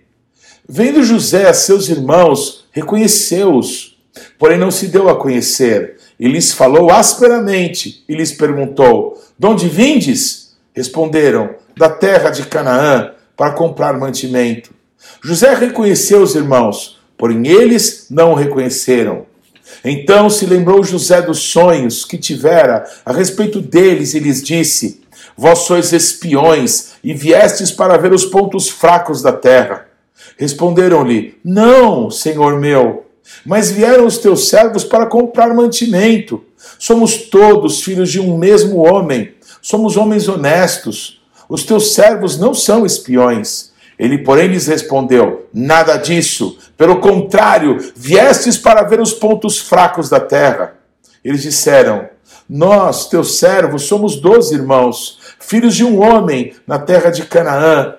Vendo 0.69 1.03
José 1.03 1.49
a 1.49 1.53
seus 1.53 1.89
irmãos, 1.89 2.65
reconheceu-os, 2.71 3.99
porém 4.39 4.57
não 4.57 4.71
se 4.71 4.87
deu 4.87 5.09
a 5.09 5.17
conhecer. 5.17 5.97
E 6.19 6.29
lhes 6.29 6.53
falou 6.53 6.93
asperamente 6.93 8.05
e 8.09 8.15
lhes 8.15 8.31
perguntou: 8.31 9.21
De 9.37 9.47
onde 9.49 9.69
vindes? 9.69 10.55
Responderam: 10.73 11.57
Da 11.77 11.91
terra 11.91 12.31
de 12.31 12.47
Canaã, 12.47 13.11
para 13.37 13.51
comprar 13.51 13.99
mantimento. 13.99 14.71
José 15.21 15.53
reconheceu 15.55 16.23
os 16.23 16.37
irmãos, 16.37 17.02
porém 17.23 17.47
eles 17.47 18.07
não 18.11 18.33
o 18.33 18.35
reconheceram. 18.35 19.27
Então 19.85 20.29
se 20.29 20.45
lembrou 20.45 20.83
José 20.83 21.23
dos 21.23 21.39
sonhos 21.39 22.05
que 22.05 22.19
tivera 22.19 22.85
a 23.07 23.13
respeito 23.13 23.61
deles 23.61 24.13
e 24.13 24.19
lhes 24.19 24.43
disse: 24.43 25.03
Vós 25.37 25.61
sois 25.61 25.93
espiões 25.93 26.95
e 27.05 27.15
viestes 27.15 27.71
para 27.71 27.97
ver 27.97 28.13
os 28.13 28.25
pontos 28.25 28.69
fracos 28.69 29.23
da 29.23 29.31
terra. 29.31 29.87
Responderam-lhe: 30.37 31.39
Não, 31.45 32.11
senhor 32.11 32.59
meu, 32.59 33.07
mas 33.47 33.71
vieram 33.71 34.05
os 34.05 34.19
teus 34.19 34.49
servos 34.49 34.83
para 34.83 35.07
comprar 35.07 35.55
mantimento. 35.55 36.43
Somos 36.77 37.17
todos 37.17 37.85
filhos 37.85 38.11
de 38.11 38.19
um 38.19 38.37
mesmo 38.37 38.79
homem, 38.79 39.33
somos 39.63 39.97
homens 39.97 40.27
honestos. 40.27 41.23
Os 41.49 41.63
teus 41.63 41.95
servos 41.95 42.37
não 42.37 42.53
são 42.53 42.85
espiões. 42.85 43.71
Ele, 43.99 44.19
porém, 44.19 44.49
lhes 44.49 44.67
respondeu: 44.67 45.49
Nada 45.53 45.97
disso. 45.97 46.59
Pelo 46.77 47.01
contrário, 47.01 47.79
viestes 47.95 48.57
para 48.57 48.83
ver 48.83 49.01
os 49.01 49.13
pontos 49.13 49.59
fracos 49.59 50.09
da 50.09 50.21
terra. 50.21 50.75
Eles 51.25 51.43
disseram: 51.43 52.09
Nós, 52.49 53.09
teus 53.09 53.39
servos, 53.39 53.85
somos 53.85 54.17
doze 54.17 54.55
irmãos, 54.55 55.19
filhos 55.39 55.75
de 55.75 55.85
um 55.85 56.01
homem 56.01 56.55
na 56.67 56.79
terra 56.79 57.11
de 57.11 57.25
Canaã. 57.25 57.95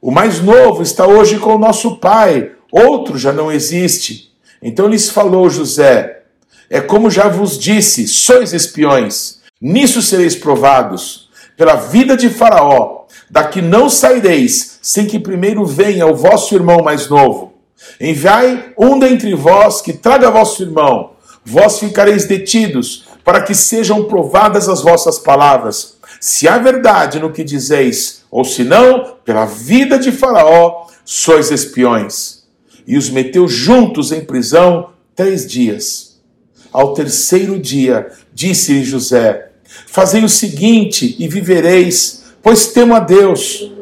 O 0.00 0.10
mais 0.10 0.40
novo 0.40 0.82
está 0.82 1.06
hoje 1.06 1.38
com 1.38 1.54
o 1.54 1.58
nosso 1.58 1.96
pai, 1.96 2.52
outro 2.70 3.16
já 3.16 3.32
não 3.32 3.50
existe. 3.50 4.32
Então 4.60 4.88
lhes 4.88 5.10
falou 5.10 5.48
José: 5.48 6.22
É 6.68 6.80
como 6.80 7.10
já 7.10 7.28
vos 7.28 7.58
disse, 7.58 8.08
sois 8.08 8.52
espiões, 8.52 9.40
nisso 9.60 10.02
sereis 10.02 10.34
provados. 10.34 11.30
Pela 11.56 11.76
vida 11.76 12.16
de 12.16 12.28
Faraó, 12.28 12.93
daqui 13.34 13.60
não 13.60 13.90
saireis, 13.90 14.78
sem 14.80 15.06
que 15.06 15.18
primeiro 15.18 15.66
venha 15.66 16.06
o 16.06 16.14
vosso 16.14 16.54
irmão 16.54 16.84
mais 16.84 17.08
novo. 17.08 17.54
Enviai 18.00 18.72
um 18.78 18.96
dentre 18.96 19.34
vós 19.34 19.80
que 19.80 19.92
traga 19.92 20.30
vosso 20.30 20.62
irmão, 20.62 21.14
vós 21.44 21.80
ficareis 21.80 22.26
detidos, 22.26 23.08
para 23.24 23.42
que 23.42 23.52
sejam 23.52 24.04
provadas 24.04 24.68
as 24.68 24.82
vossas 24.82 25.18
palavras. 25.18 25.96
Se 26.20 26.46
há 26.46 26.58
verdade 26.58 27.18
no 27.18 27.32
que 27.32 27.42
dizeis, 27.42 28.22
ou 28.30 28.44
se 28.44 28.62
não, 28.62 29.16
pela 29.24 29.46
vida 29.46 29.98
de 29.98 30.12
Faraó, 30.12 30.86
sois 31.04 31.50
espiões. 31.50 32.44
E 32.86 32.96
os 32.96 33.10
meteu 33.10 33.48
juntos 33.48 34.12
em 34.12 34.24
prisão 34.24 34.90
três 35.16 35.44
dias. 35.44 36.20
Ao 36.72 36.94
terceiro 36.94 37.58
dia, 37.58 38.12
disse-lhe 38.32 38.84
José: 38.84 39.48
Fazei 39.88 40.22
o 40.22 40.28
seguinte 40.28 41.16
e 41.18 41.26
vivereis, 41.26 42.23
pois 42.44 42.66
temo 42.66 42.94
a 42.94 43.00
Deus. 43.00 43.72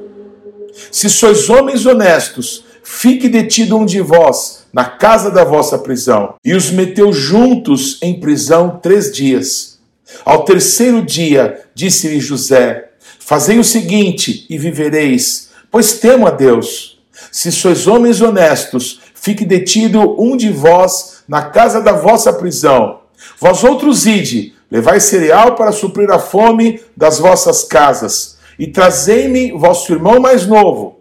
Se 0.92 1.10
sois 1.10 1.50
homens 1.50 1.84
honestos, 1.84 2.64
fique 2.84 3.28
detido 3.28 3.76
um 3.76 3.84
de 3.84 4.00
vós 4.00 4.62
na 4.72 4.84
casa 4.84 5.30
da 5.32 5.42
vossa 5.42 5.76
prisão. 5.76 6.36
E 6.44 6.54
os 6.54 6.70
meteu 6.70 7.12
juntos 7.12 7.98
em 8.00 8.20
prisão 8.20 8.78
três 8.80 9.12
dias. 9.12 9.80
Ao 10.24 10.44
terceiro 10.44 11.02
dia, 11.02 11.64
disse-lhe 11.74 12.20
José: 12.20 12.90
Fazei 13.18 13.58
o 13.58 13.64
seguinte 13.64 14.46
e 14.48 14.56
vivereis, 14.56 15.50
pois 15.70 15.94
temo 15.94 16.26
a 16.26 16.30
Deus. 16.30 17.00
Se 17.32 17.50
sois 17.50 17.88
homens 17.88 18.20
honestos, 18.20 19.00
fique 19.14 19.44
detido 19.44 20.20
um 20.22 20.36
de 20.36 20.50
vós 20.50 21.22
na 21.26 21.42
casa 21.42 21.80
da 21.80 21.92
vossa 21.92 22.32
prisão. 22.32 23.00
Vós 23.40 23.64
outros 23.64 24.06
ide, 24.06 24.54
levai 24.70 25.00
cereal 25.00 25.54
para 25.56 25.72
suprir 25.72 26.10
a 26.10 26.18
fome 26.18 26.80
das 26.96 27.18
vossas 27.18 27.64
casas, 27.64 28.31
e 28.62 28.68
trazei-me 28.68 29.50
vosso 29.50 29.92
irmão 29.92 30.20
mais 30.20 30.46
novo, 30.46 31.00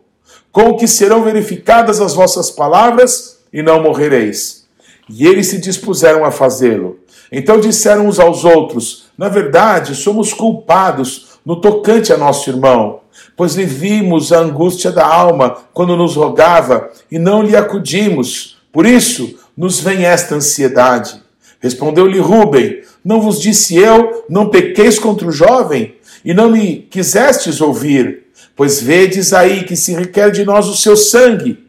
com 0.51 0.69
o 0.69 0.77
que 0.77 0.87
serão 0.87 1.23
verificadas 1.23 2.01
as 2.01 2.15
vossas 2.15 2.49
palavras, 2.49 3.37
e 3.53 3.61
não 3.61 3.83
morrereis. 3.83 4.65
E 5.07 5.27
eles 5.27 5.45
se 5.45 5.59
dispuseram 5.59 6.25
a 6.25 6.31
fazê-lo. 6.31 6.97
Então 7.31 7.59
disseram 7.59 8.07
uns 8.07 8.19
aos 8.19 8.43
outros: 8.43 9.11
Na 9.15 9.29
verdade, 9.29 9.93
somos 9.93 10.33
culpados 10.33 11.37
no 11.45 11.61
tocante 11.61 12.11
a 12.11 12.17
nosso 12.17 12.49
irmão, 12.49 13.01
pois 13.37 13.53
lhe 13.53 13.65
vimos 13.65 14.33
a 14.33 14.39
angústia 14.39 14.91
da 14.91 15.05
alma 15.05 15.55
quando 15.71 15.95
nos 15.95 16.15
rogava 16.15 16.89
e 17.11 17.19
não 17.19 17.43
lhe 17.43 17.55
acudimos. 17.55 18.57
Por 18.73 18.87
isso 18.87 19.37
nos 19.55 19.79
vem 19.79 20.03
esta 20.03 20.33
ansiedade. 20.33 21.21
Respondeu-lhe 21.59 22.17
Rubem: 22.17 22.81
Não 23.05 23.21
vos 23.21 23.39
disse 23.39 23.77
eu, 23.77 24.25
não 24.27 24.49
pequeis 24.49 24.97
contra 24.97 25.27
o 25.27 25.31
jovem, 25.31 25.93
e 26.23 26.33
não 26.33 26.51
me 26.51 26.77
quisestes 26.89 27.61
ouvir, 27.61 28.27
pois 28.55 28.81
vedes 28.81 29.33
aí 29.33 29.63
que 29.63 29.75
se 29.75 29.93
requer 29.93 30.31
de 30.31 30.43
nós 30.45 30.67
o 30.67 30.75
seu 30.75 30.95
sangue. 30.95 31.67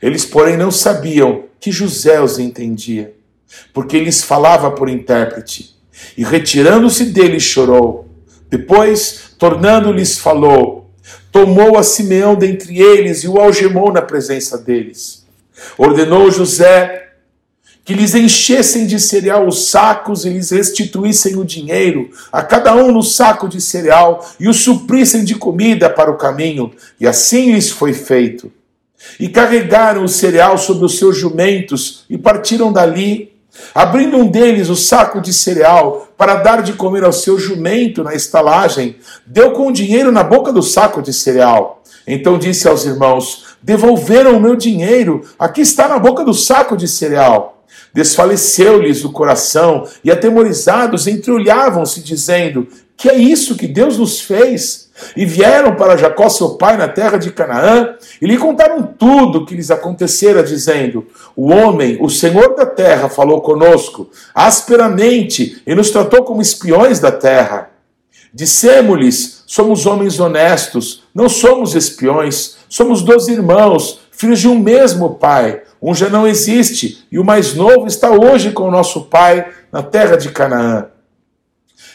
Eles, 0.00 0.24
porém, 0.24 0.56
não 0.56 0.70
sabiam 0.70 1.44
que 1.60 1.72
José 1.72 2.20
os 2.20 2.38
entendia, 2.38 3.14
porque 3.72 3.98
lhes 3.98 4.22
falava 4.22 4.70
por 4.70 4.88
intérprete. 4.88 5.74
E 6.16 6.24
retirando-se 6.24 7.06
dele, 7.06 7.40
chorou. 7.40 8.08
Depois, 8.50 9.34
tornando-lhes, 9.38 10.18
falou: 10.18 10.90
Tomou 11.32 11.78
a 11.78 11.82
Simeão 11.82 12.34
dentre 12.34 12.80
eles 12.80 13.24
e 13.24 13.28
o 13.28 13.38
algemou 13.38 13.92
na 13.92 14.02
presença 14.02 14.58
deles. 14.58 15.24
Ordenou 15.78 16.30
José 16.30 17.03
que 17.84 17.92
lhes 17.94 18.14
enchessem 18.14 18.86
de 18.86 18.98
cereal 18.98 19.46
os 19.46 19.68
sacos 19.68 20.24
e 20.24 20.30
lhes 20.30 20.50
restituíssem 20.50 21.36
o 21.36 21.44
dinheiro, 21.44 22.10
a 22.32 22.42
cada 22.42 22.74
um 22.74 22.90
no 22.90 23.02
saco 23.02 23.48
de 23.48 23.60
cereal, 23.60 24.26
e 24.40 24.48
o 24.48 24.54
suprissem 24.54 25.24
de 25.24 25.34
comida 25.34 25.90
para 25.90 26.10
o 26.10 26.16
caminho. 26.16 26.72
E 26.98 27.06
assim 27.06 27.52
lhes 27.52 27.70
foi 27.70 27.92
feito. 27.92 28.50
E 29.20 29.28
carregaram 29.28 30.02
o 30.02 30.08
cereal 30.08 30.56
sobre 30.56 30.86
os 30.86 30.98
seus 30.98 31.16
jumentos 31.16 32.04
e 32.08 32.16
partiram 32.16 32.72
dali 32.72 33.34
Abrindo 33.74 34.16
um 34.16 34.26
deles 34.26 34.68
o 34.68 34.76
saco 34.76 35.20
de 35.20 35.32
cereal 35.32 36.08
para 36.16 36.36
dar 36.36 36.62
de 36.62 36.72
comer 36.72 37.04
ao 37.04 37.12
seu 37.12 37.38
jumento 37.38 38.02
na 38.02 38.14
estalagem, 38.14 38.96
deu 39.26 39.52
com 39.52 39.68
o 39.68 39.72
dinheiro 39.72 40.10
na 40.10 40.22
boca 40.22 40.52
do 40.52 40.62
saco 40.62 41.00
de 41.00 41.12
cereal. 41.12 41.82
Então 42.06 42.38
disse 42.38 42.68
aos 42.68 42.84
irmãos: 42.84 43.56
Devolveram 43.62 44.36
o 44.36 44.40
meu 44.40 44.56
dinheiro, 44.56 45.22
aqui 45.38 45.60
está 45.60 45.88
na 45.88 45.98
boca 45.98 46.24
do 46.24 46.34
saco 46.34 46.76
de 46.76 46.88
cereal. 46.88 47.53
Desfaleceu-lhes 47.94 49.04
o 49.04 49.12
coração 49.12 49.86
e, 50.02 50.10
atemorizados, 50.10 51.06
entreolhavam-se, 51.06 52.02
dizendo: 52.02 52.66
Que 52.96 53.08
é 53.08 53.14
isso 53.14 53.56
que 53.56 53.68
Deus 53.68 53.96
nos 53.96 54.20
fez? 54.20 54.90
E 55.16 55.24
vieram 55.24 55.76
para 55.76 55.96
Jacó, 55.96 56.28
seu 56.28 56.50
pai, 56.50 56.76
na 56.76 56.88
terra 56.88 57.18
de 57.18 57.30
Canaã, 57.30 57.94
e 58.20 58.26
lhe 58.26 58.36
contaram 58.36 58.82
tudo 58.82 59.38
o 59.38 59.46
que 59.46 59.54
lhes 59.54 59.70
acontecera, 59.70 60.42
dizendo: 60.42 61.06
O 61.36 61.52
homem, 61.52 61.96
o 62.00 62.10
Senhor 62.10 62.56
da 62.56 62.66
terra, 62.66 63.08
falou 63.08 63.40
conosco 63.40 64.10
asperamente 64.34 65.62
e 65.64 65.72
nos 65.72 65.90
tratou 65.90 66.24
como 66.24 66.42
espiões 66.42 66.98
da 66.98 67.12
terra. 67.12 67.70
Dissemos-lhes: 68.32 69.44
Somos 69.46 69.86
homens 69.86 70.18
honestos, 70.18 71.04
não 71.14 71.28
somos 71.28 71.76
espiões, 71.76 72.56
somos 72.68 73.02
dois 73.02 73.28
irmãos, 73.28 74.00
filhos 74.10 74.40
de 74.40 74.48
um 74.48 74.58
mesmo 74.58 75.14
pai. 75.14 75.62
Um 75.86 75.94
já 75.94 76.08
não 76.08 76.26
existe, 76.26 77.06
e 77.12 77.18
o 77.18 77.24
mais 77.24 77.52
novo 77.52 77.86
está 77.86 78.10
hoje 78.10 78.52
com 78.52 78.62
o 78.62 78.70
nosso 78.70 79.02
pai 79.02 79.52
na 79.70 79.82
terra 79.82 80.16
de 80.16 80.30
Canaã. 80.30 80.86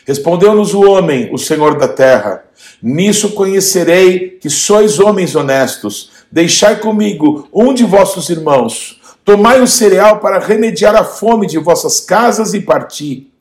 Respondeu-nos 0.05 0.75
o 0.75 0.81
homem, 0.81 1.33
o 1.33 1.39
Senhor 1.39 1.75
da 1.75 1.87
terra: 1.87 2.43
Nisso 2.83 3.31
conhecerei 3.31 4.37
que 4.39 4.47
sois 4.47 4.99
homens 4.99 5.33
honestos. 5.33 6.11
Deixai 6.31 6.75
comigo 6.75 7.49
um 7.51 7.73
de 7.73 7.83
vossos 7.83 8.29
irmãos. 8.29 9.01
Tomai 9.25 9.59
o 9.59 9.65
cereal 9.65 10.19
para 10.19 10.37
remediar 10.37 10.95
a 10.95 11.03
fome 11.03 11.47
de 11.47 11.57
vossas 11.57 11.99
casas 11.99 12.53
e 12.53 12.61
parti. 12.61 13.31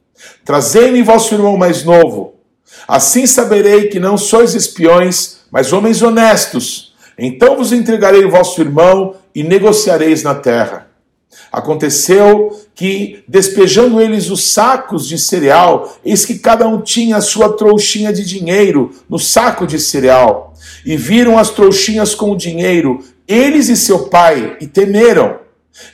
Trazei-me 0.46 1.02
vosso 1.02 1.34
irmão 1.34 1.58
mais 1.58 1.84
novo. 1.84 2.36
Assim 2.88 3.26
saberei 3.26 3.88
que 3.88 4.00
não 4.00 4.16
sois 4.16 4.54
espiões, 4.54 5.40
mas 5.50 5.74
homens 5.74 6.00
honestos. 6.00 6.94
Então 7.18 7.54
vos 7.54 7.70
entregarei 7.70 8.24
o 8.24 8.30
vosso 8.30 8.58
irmão 8.62 9.14
e 9.38 9.44
negociareis 9.44 10.24
na 10.24 10.34
terra. 10.34 10.88
Aconteceu 11.52 12.60
que, 12.74 13.22
despejando 13.28 14.00
eles 14.00 14.30
os 14.30 14.52
sacos 14.52 15.06
de 15.06 15.16
cereal, 15.16 15.96
eis 16.04 16.24
que 16.24 16.40
cada 16.40 16.66
um 16.66 16.80
tinha 16.80 17.18
a 17.18 17.20
sua 17.20 17.56
trouxinha 17.56 18.12
de 18.12 18.24
dinheiro 18.24 18.90
no 19.08 19.16
saco 19.16 19.64
de 19.64 19.78
cereal. 19.78 20.54
E 20.84 20.96
viram 20.96 21.38
as 21.38 21.50
trouxinhas 21.50 22.16
com 22.16 22.32
o 22.32 22.36
dinheiro, 22.36 22.98
eles 23.28 23.68
e 23.68 23.76
seu 23.76 24.08
pai, 24.08 24.56
e 24.60 24.66
temeram. 24.66 25.38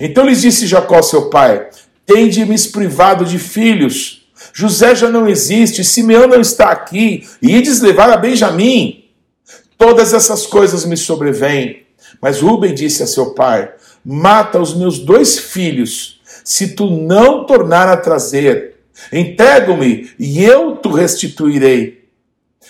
Então 0.01 0.25
lhes 0.25 0.41
disse 0.41 0.67
Jacó, 0.67 1.03
seu 1.03 1.29
pai: 1.29 1.69
Tende-me 2.07 2.59
privado 2.71 3.27
de 3.27 3.39
filhos. 3.39 4.27
José 4.55 4.95
já 4.95 5.11
não 5.11 5.29
existe, 5.29 5.85
Simeão 5.85 6.27
não 6.27 6.41
está 6.41 6.71
aqui, 6.71 7.29
e 7.43 7.55
ides 7.55 7.83
levar 7.83 8.09
a 8.09 8.17
Benjamim. 8.17 9.05
Todas 9.77 10.15
essas 10.15 10.47
coisas 10.47 10.87
me 10.87 10.97
sobrevêm. 10.97 11.84
Mas 12.21 12.41
Rubem 12.41 12.75
disse 12.75 13.03
a 13.03 13.07
seu 13.07 13.35
pai: 13.35 13.71
mata 14.05 14.61
os 14.61 14.75
meus 14.75 14.99
dois 14.99 15.39
filhos, 15.39 16.21
se 16.45 16.75
tu 16.75 16.91
não 16.91 17.45
tornar 17.45 17.89
a 17.89 17.97
trazer. 17.97 18.75
Entrego-me 19.13 20.11
e 20.19 20.45
eu 20.45 20.77
te 20.77 20.89
restituirei. 20.89 22.05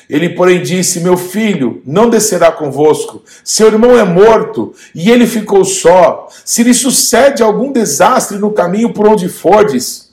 Ele, 0.08 0.30
porém, 0.30 0.62
disse: 0.62 1.00
Meu 1.00 1.16
filho, 1.16 1.82
não 1.84 2.10
descerá 2.10 2.52
convosco. 2.52 3.22
Seu 3.42 3.68
irmão 3.68 3.98
é 3.98 4.04
morto 4.04 4.74
e 4.94 5.10
ele 5.10 5.26
ficou 5.26 5.64
só. 5.64 6.28
Se 6.44 6.62
lhe 6.62 6.74
sucede 6.74 7.42
algum 7.42 7.72
desastre 7.72 8.38
no 8.38 8.52
caminho 8.52 8.92
por 8.92 9.06
onde 9.06 9.28
fordes, 9.28 10.12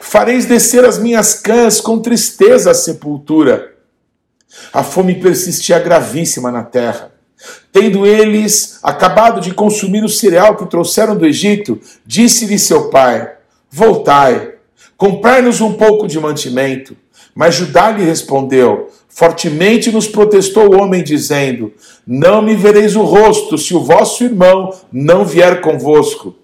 fareis 0.00 0.46
descer 0.46 0.84
as 0.84 0.98
minhas 0.98 1.34
cãs 1.34 1.80
com 1.80 2.00
tristeza 2.00 2.70
à 2.70 2.74
sepultura. 2.74 3.74
A 4.72 4.84
fome 4.84 5.20
persistia 5.20 5.78
gravíssima 5.78 6.50
na 6.50 6.62
terra. 6.62 7.13
Tendo 7.72 8.06
eles 8.06 8.78
acabado 8.82 9.40
de 9.40 9.52
consumir 9.52 10.04
o 10.04 10.08
cereal 10.08 10.56
que 10.56 10.66
trouxeram 10.66 11.16
do 11.16 11.26
Egito, 11.26 11.80
disse-lhe 12.06 12.58
seu 12.58 12.88
pai: 12.90 13.32
Voltai, 13.70 14.52
comprai-nos 14.96 15.60
um 15.60 15.72
pouco 15.72 16.06
de 16.06 16.20
mantimento. 16.20 16.96
Mas 17.34 17.56
Judá 17.56 17.90
lhe 17.90 18.04
respondeu: 18.04 18.90
Fortemente 19.08 19.90
nos 19.90 20.06
protestou 20.06 20.72
o 20.72 20.80
homem, 20.80 21.02
dizendo: 21.02 21.72
Não 22.06 22.40
me 22.40 22.54
vereis 22.54 22.94
o 22.94 23.02
rosto, 23.02 23.58
se 23.58 23.74
o 23.74 23.82
vosso 23.82 24.24
irmão 24.24 24.72
não 24.92 25.24
vier 25.24 25.60
convosco. 25.60 26.34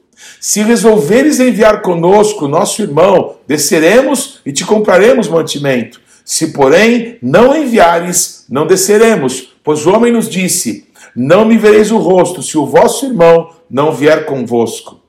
Se 0.40 0.62
resolveres 0.62 1.40
enviar 1.40 1.82
conosco 1.82 2.48
nosso 2.48 2.82
irmão, 2.82 3.36
desceremos 3.46 4.40
e 4.44 4.52
te 4.52 4.64
compraremos 4.64 5.28
mantimento. 5.28 6.00
Se, 6.24 6.48
porém, 6.48 7.18
não 7.22 7.56
enviares, 7.56 8.44
não 8.48 8.66
desceremos, 8.66 9.56
pois 9.64 9.86
o 9.86 9.90
homem 9.90 10.12
nos 10.12 10.28
disse: 10.28 10.86
Não 11.14 11.44
me 11.44 11.58
vereis 11.58 11.90
o 11.90 11.98
rosto, 11.98 12.42
se 12.42 12.56
o 12.56 12.66
vosso 12.66 13.06
irmão 13.06 13.50
não 13.70 13.92
vier 13.92 14.26
convosco. 14.26 15.00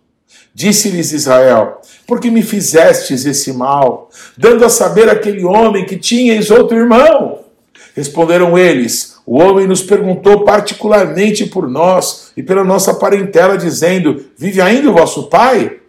Disse-lhes 0.53 1.13
Israel: 1.13 1.81
Por 2.05 2.19
que 2.19 2.29
me 2.29 2.41
fizestes 2.41 3.25
esse 3.25 3.53
mal, 3.53 4.09
dando 4.37 4.65
a 4.65 4.69
saber 4.69 5.09
aquele 5.09 5.45
homem 5.45 5.85
que 5.85 5.97
tinhas 5.97 6.51
outro 6.51 6.77
irmão? 6.77 7.39
Responderam 7.95 8.57
eles: 8.57 9.17
O 9.25 9.39
homem 9.39 9.67
nos 9.67 9.81
perguntou 9.81 10.43
particularmente 10.43 11.45
por 11.45 11.69
nós 11.69 12.31
e 12.35 12.43
pela 12.43 12.63
nossa 12.63 12.93
parentela, 12.93 13.57
dizendo: 13.57 14.25
Vive 14.37 14.61
ainda 14.61 14.89
o 14.89 14.93
vosso 14.93 15.27
pai? 15.27 15.79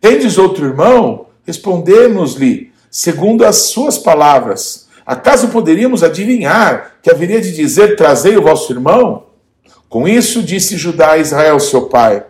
Tendes 0.00 0.38
outro 0.38 0.66
irmão? 0.66 1.26
Respondemos-lhe, 1.46 2.72
segundo 2.90 3.44
as 3.44 3.56
suas 3.56 3.98
palavras. 3.98 4.88
Acaso 5.04 5.48
poderíamos 5.48 6.02
adivinhar 6.02 6.94
que 7.02 7.10
haveria 7.10 7.40
de 7.40 7.52
dizer: 7.52 7.96
Trazei 7.96 8.36
o 8.36 8.42
vosso 8.42 8.72
irmão? 8.72 9.24
Com 9.88 10.08
isso 10.08 10.42
disse 10.42 10.76
Judá 10.76 11.12
a 11.12 11.18
Israel, 11.18 11.60
seu 11.60 11.82
pai: 11.82 12.24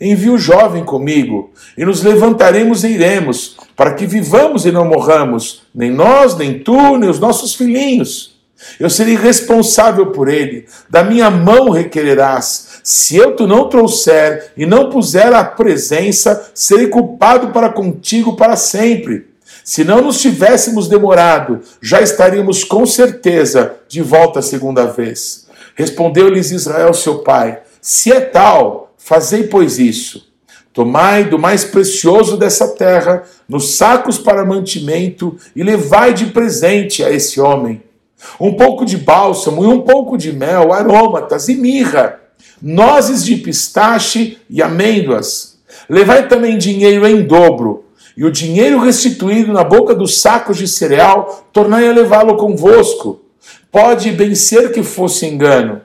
Envie 0.00 0.30
o 0.30 0.38
jovem 0.38 0.84
comigo, 0.84 1.50
e 1.76 1.84
nos 1.84 2.02
levantaremos 2.02 2.84
e 2.84 2.88
iremos, 2.88 3.56
para 3.76 3.94
que 3.94 4.06
vivamos 4.06 4.64
e 4.64 4.72
não 4.72 4.84
morramos, 4.84 5.62
nem 5.74 5.90
nós, 5.90 6.36
nem 6.36 6.58
tu, 6.58 6.96
nem 6.96 7.10
os 7.10 7.18
nossos 7.18 7.54
filhinhos. 7.54 8.38
Eu 8.78 8.90
serei 8.90 9.16
responsável 9.16 10.06
por 10.06 10.28
ele, 10.28 10.66
da 10.90 11.04
minha 11.04 11.30
mão 11.30 11.70
requererás. 11.70 12.80
Se 12.82 13.16
eu 13.16 13.36
tu 13.36 13.46
não 13.46 13.68
trouxer 13.68 14.52
e 14.56 14.66
não 14.66 14.90
puser 14.90 15.32
a 15.32 15.44
presença, 15.44 16.50
serei 16.54 16.88
culpado 16.88 17.48
para 17.48 17.68
contigo 17.68 18.36
para 18.36 18.56
sempre. 18.56 19.28
Se 19.64 19.84
não 19.84 20.00
nos 20.00 20.20
tivéssemos 20.20 20.88
demorado, 20.88 21.60
já 21.80 22.00
estaríamos 22.00 22.64
com 22.64 22.86
certeza 22.86 23.76
de 23.88 24.00
volta 24.00 24.38
a 24.40 24.42
segunda 24.42 24.86
vez. 24.86 25.47
Respondeu-lhes 25.78 26.50
Israel, 26.50 26.92
seu 26.92 27.20
pai: 27.20 27.60
Se 27.80 28.12
é 28.12 28.20
tal, 28.20 28.92
fazei, 28.98 29.44
pois, 29.44 29.78
isso. 29.78 30.26
Tomai 30.72 31.24
do 31.24 31.38
mais 31.38 31.64
precioso 31.64 32.36
dessa 32.36 32.68
terra, 32.68 33.22
nos 33.48 33.76
sacos 33.76 34.18
para 34.18 34.44
mantimento, 34.44 35.36
e 35.54 35.62
levai 35.62 36.12
de 36.12 36.26
presente 36.26 37.02
a 37.02 37.10
esse 37.10 37.40
homem 37.40 37.82
um 38.40 38.54
pouco 38.54 38.84
de 38.84 38.96
bálsamo 38.96 39.64
e 39.64 39.66
um 39.66 39.80
pouco 39.80 40.16
de 40.16 40.32
mel, 40.32 40.72
aromatas 40.72 41.48
e 41.48 41.54
mirra, 41.54 42.20
nozes 42.60 43.24
de 43.24 43.36
pistache 43.36 44.38
e 44.48 44.62
amêndoas. 44.62 45.58
Levai 45.88 46.26
também 46.28 46.58
dinheiro 46.58 47.06
em 47.06 47.22
dobro, 47.22 47.84
e 48.16 48.24
o 48.24 48.32
dinheiro 48.32 48.80
restituído 48.80 49.52
na 49.52 49.62
boca 49.62 49.94
dos 49.94 50.20
sacos 50.20 50.56
de 50.56 50.66
cereal, 50.66 51.48
tornai 51.52 51.88
a 51.88 51.92
levá-lo 51.92 52.36
convosco. 52.36 53.20
Pode 53.70 54.10
bem 54.12 54.34
ser 54.34 54.72
que 54.72 54.82
fosse 54.82 55.26
engano. 55.26 55.82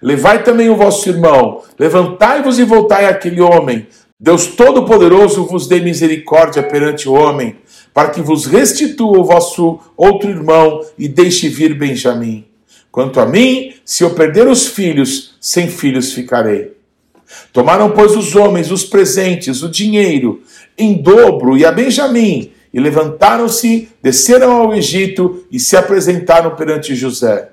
Levai 0.00 0.42
também 0.42 0.68
o 0.68 0.76
vosso 0.76 1.08
irmão, 1.08 1.62
levantai-vos 1.78 2.58
e 2.58 2.64
voltai 2.64 3.06
àquele 3.06 3.40
homem. 3.40 3.86
Deus 4.18 4.46
Todo-Poderoso 4.46 5.46
vos 5.46 5.66
dê 5.66 5.80
misericórdia 5.80 6.62
perante 6.62 7.08
o 7.08 7.12
homem, 7.12 7.56
para 7.92 8.10
que 8.10 8.20
vos 8.20 8.46
restitua 8.46 9.18
o 9.18 9.24
vosso 9.24 9.78
outro 9.96 10.30
irmão 10.30 10.80
e 10.98 11.08
deixe 11.08 11.48
vir 11.48 11.76
Benjamim. 11.76 12.46
Quanto 12.90 13.20
a 13.20 13.26
mim, 13.26 13.74
se 13.84 14.04
eu 14.04 14.10
perder 14.10 14.46
os 14.46 14.66
filhos, 14.66 15.36
sem 15.40 15.68
filhos 15.68 16.12
ficarei. 16.12 16.72
Tomaram, 17.52 17.90
pois, 17.90 18.16
os 18.16 18.36
homens 18.36 18.70
os 18.70 18.84
presentes, 18.84 19.62
o 19.62 19.68
dinheiro, 19.68 20.42
em 20.76 20.94
dobro, 20.94 21.56
e 21.56 21.64
a 21.64 21.72
Benjamim, 21.72 22.52
e 22.72 22.80
levantaram-se, 22.80 23.88
desceram 24.02 24.52
ao 24.52 24.74
Egito 24.74 25.44
e 25.50 25.58
se 25.58 25.76
apresentaram 25.76 26.56
perante 26.56 26.94
José. 26.94 27.50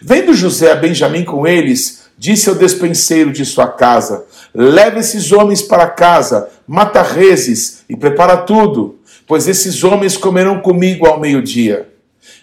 Vendo 0.00 0.32
José 0.32 0.72
a 0.72 0.76
Benjamim 0.76 1.24
com 1.24 1.46
eles, 1.46 2.04
disse 2.16 2.48
ao 2.48 2.54
despenseiro 2.54 3.32
de 3.32 3.44
sua 3.44 3.68
casa: 3.68 4.24
Leve 4.54 5.00
esses 5.00 5.32
homens 5.32 5.60
para 5.60 5.88
casa, 5.88 6.48
mata 6.66 7.02
reses 7.02 7.84
e 7.88 7.96
prepara 7.96 8.38
tudo 8.38 8.98
pois 9.26 9.48
esses 9.48 9.82
homens 9.84 10.16
comerão 10.16 10.60
comigo 10.60 11.06
ao 11.06 11.20
meio-dia. 11.20 11.88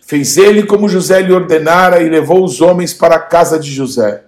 Fez 0.05 0.37
ele 0.37 0.63
como 0.63 0.89
José 0.89 1.21
lhe 1.21 1.31
ordenara 1.31 2.01
e 2.01 2.09
levou 2.09 2.43
os 2.43 2.59
homens 2.61 2.93
para 2.93 3.15
a 3.15 3.19
casa 3.19 3.57
de 3.57 3.71
José. 3.71 4.23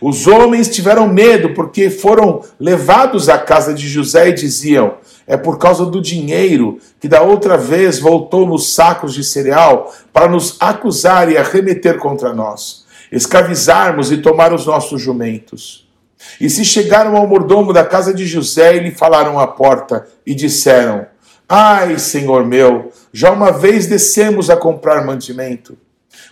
Os 0.00 0.26
homens 0.26 0.68
tiveram 0.68 1.08
medo 1.08 1.54
porque 1.54 1.90
foram 1.90 2.42
levados 2.58 3.28
à 3.28 3.38
casa 3.38 3.72
de 3.74 3.88
José 3.88 4.28
e 4.28 4.32
diziam: 4.32 4.94
É 5.26 5.36
por 5.36 5.58
causa 5.58 5.84
do 5.86 6.00
dinheiro 6.00 6.78
que 6.98 7.08
da 7.08 7.22
outra 7.22 7.56
vez 7.56 7.98
voltou 7.98 8.46
nos 8.46 8.74
sacos 8.74 9.14
de 9.14 9.24
cereal 9.24 9.92
para 10.12 10.28
nos 10.28 10.56
acusar 10.60 11.30
e 11.30 11.36
arremeter 11.36 11.98
contra 11.98 12.32
nós, 12.32 12.84
escravizarmos 13.10 14.10
e 14.10 14.18
tomar 14.18 14.52
os 14.52 14.66
nossos 14.66 15.00
jumentos. 15.00 15.88
E 16.40 16.50
se 16.50 16.64
chegaram 16.64 17.16
ao 17.16 17.26
mordomo 17.26 17.72
da 17.72 17.84
casa 17.84 18.12
de 18.12 18.26
José 18.26 18.76
e 18.76 18.80
lhe 18.80 18.90
falaram 18.90 19.38
à 19.38 19.46
porta 19.46 20.06
e 20.26 20.34
disseram: 20.34 21.06
Ai, 21.48 21.98
Senhor 21.98 22.44
meu, 22.46 22.92
já 23.12 23.30
uma 23.30 23.50
vez 23.50 23.86
descemos 23.86 24.50
a 24.50 24.56
comprar 24.56 25.04
mantimento. 25.04 25.76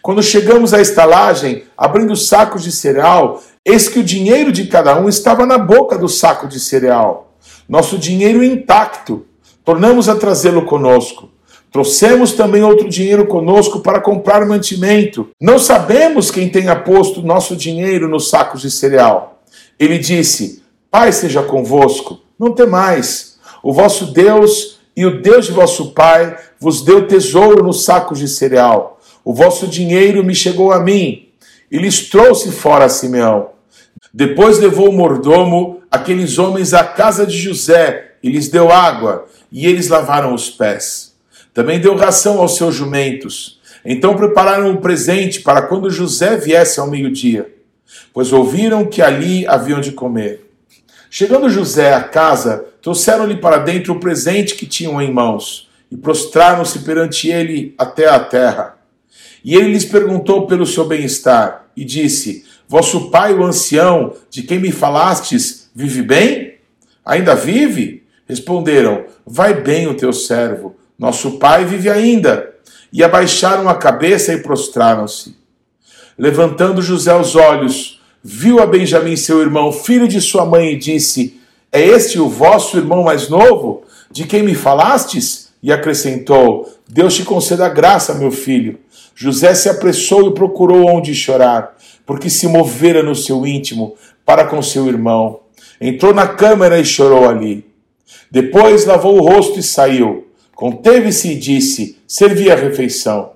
Quando 0.02 0.22
chegamos 0.22 0.72
à 0.72 0.80
estalagem, 0.80 1.64
abrindo 1.76 2.16
sacos 2.16 2.62
de 2.62 2.72
cereal, 2.72 3.42
eis 3.64 3.88
que 3.88 3.98
o 3.98 4.04
dinheiro 4.04 4.52
de 4.52 4.66
cada 4.66 4.98
um 4.98 5.08
estava 5.08 5.44
na 5.44 5.58
boca 5.58 5.98
do 5.98 6.08
saco 6.08 6.46
de 6.46 6.60
cereal. 6.60 7.34
Nosso 7.68 7.98
dinheiro 7.98 8.42
intacto. 8.42 9.26
Tornamos 9.64 10.08
a 10.08 10.16
trazê-lo 10.16 10.64
conosco. 10.64 11.30
Trouxemos 11.70 12.32
também 12.32 12.62
outro 12.62 12.88
dinheiro 12.88 13.26
conosco 13.26 13.80
para 13.80 14.00
comprar 14.00 14.46
mantimento. 14.46 15.28
Não 15.40 15.58
sabemos 15.58 16.30
quem 16.30 16.48
tenha 16.48 16.74
posto 16.74 17.20
nosso 17.20 17.54
dinheiro 17.54 18.08
nos 18.08 18.30
sacos 18.30 18.62
de 18.62 18.70
cereal. 18.70 19.42
Ele 19.78 19.98
disse: 19.98 20.62
Pai 20.90 21.12
seja 21.12 21.42
convosco, 21.42 22.20
não 22.38 22.54
temais. 22.54 23.38
O 23.62 23.72
vosso 23.72 24.06
Deus 24.06 24.78
e 24.96 25.04
o 25.04 25.20
Deus 25.20 25.46
de 25.46 25.52
vosso 25.52 25.92
pai 25.92 26.36
vos 26.58 26.82
deu 26.82 27.06
tesouro 27.06 27.62
nos 27.62 27.84
sacos 27.84 28.18
de 28.18 28.26
cereal. 28.26 28.97
O 29.28 29.34
vosso 29.34 29.66
dinheiro 29.66 30.24
me 30.24 30.34
chegou 30.34 30.72
a 30.72 30.82
mim, 30.82 31.28
e 31.70 31.76
lhes 31.76 32.08
trouxe 32.08 32.50
fora 32.50 32.88
Simeão. 32.88 33.50
Depois 34.10 34.58
levou 34.58 34.88
o 34.88 34.92
mordomo 34.92 35.82
aqueles 35.90 36.38
homens 36.38 36.72
à 36.72 36.82
casa 36.82 37.26
de 37.26 37.36
José 37.36 38.12
e 38.22 38.30
lhes 38.30 38.48
deu 38.48 38.72
água, 38.72 39.26
e 39.52 39.66
eles 39.66 39.88
lavaram 39.88 40.32
os 40.32 40.48
pés. 40.48 41.14
Também 41.52 41.78
deu 41.78 41.94
ração 41.94 42.40
aos 42.40 42.56
seus 42.56 42.74
jumentos. 42.74 43.60
Então 43.84 44.16
prepararam 44.16 44.70
um 44.70 44.76
presente 44.78 45.42
para 45.42 45.60
quando 45.60 45.90
José 45.90 46.38
viesse 46.38 46.80
ao 46.80 46.88
meio-dia, 46.88 47.52
pois 48.14 48.32
ouviram 48.32 48.86
que 48.86 49.02
ali 49.02 49.46
haviam 49.46 49.78
de 49.78 49.92
comer. 49.92 50.50
Chegando 51.10 51.50
José 51.50 51.92
à 51.92 52.02
casa, 52.02 52.64
trouxeram-lhe 52.80 53.36
para 53.36 53.58
dentro 53.58 53.92
o 53.92 54.00
presente 54.00 54.54
que 54.54 54.64
tinham 54.64 55.02
em 55.02 55.12
mãos 55.12 55.68
e 55.92 55.98
prostraram-se 55.98 56.78
perante 56.78 57.28
ele 57.28 57.74
até 57.76 58.08
a 58.08 58.18
terra. 58.18 58.77
E 59.44 59.54
ele 59.54 59.72
lhes 59.72 59.84
perguntou 59.84 60.46
pelo 60.46 60.66
seu 60.66 60.86
bem-estar 60.86 61.66
e 61.76 61.84
disse: 61.84 62.44
Vosso 62.68 63.10
pai, 63.10 63.34
o 63.34 63.44
ancião, 63.44 64.14
de 64.30 64.42
quem 64.42 64.58
me 64.58 64.72
falastes, 64.72 65.70
vive 65.74 66.02
bem? 66.02 66.54
Ainda 67.04 67.34
vive? 67.34 68.04
Responderam: 68.26 69.04
Vai 69.24 69.54
bem 69.62 69.86
o 69.86 69.94
teu 69.94 70.12
servo, 70.12 70.76
nosso 70.98 71.38
pai 71.38 71.64
vive 71.64 71.88
ainda. 71.88 72.54
E 72.92 73.04
abaixaram 73.04 73.68
a 73.68 73.74
cabeça 73.74 74.32
e 74.32 74.42
prostraram-se. 74.42 75.36
Levantando 76.18 76.82
José 76.82 77.14
os 77.14 77.36
olhos, 77.36 78.00
viu 78.22 78.60
a 78.60 78.66
Benjamim, 78.66 79.14
seu 79.14 79.40
irmão, 79.40 79.70
filho 79.70 80.08
de 80.08 80.20
sua 80.20 80.44
mãe, 80.44 80.72
e 80.72 80.78
disse: 80.78 81.40
É 81.70 81.80
este 81.80 82.18
o 82.18 82.28
vosso 82.28 82.76
irmão 82.76 83.04
mais 83.04 83.28
novo, 83.28 83.84
de 84.10 84.24
quem 84.24 84.42
me 84.42 84.54
falastes? 84.54 85.48
E 85.62 85.72
acrescentou: 85.72 86.72
Deus 86.88 87.14
te 87.14 87.24
conceda 87.24 87.68
graça, 87.68 88.14
meu 88.14 88.30
filho. 88.30 88.78
José 89.20 89.52
se 89.52 89.68
apressou 89.68 90.28
e 90.28 90.32
procurou 90.32 90.86
onde 90.86 91.12
chorar, 91.12 91.74
porque 92.06 92.30
se 92.30 92.46
movera 92.46 93.02
no 93.02 93.16
seu 93.16 93.44
íntimo 93.44 93.96
para 94.24 94.44
com 94.44 94.62
seu 94.62 94.86
irmão. 94.86 95.40
Entrou 95.80 96.14
na 96.14 96.28
câmara 96.28 96.78
e 96.78 96.84
chorou 96.84 97.28
ali. 97.28 97.66
Depois 98.30 98.84
lavou 98.84 99.16
o 99.16 99.28
rosto 99.28 99.58
e 99.58 99.62
saiu. 99.62 100.28
Conteve-se 100.54 101.32
e 101.32 101.34
disse: 101.34 101.98
Servi 102.06 102.48
a 102.48 102.54
refeição. 102.54 103.32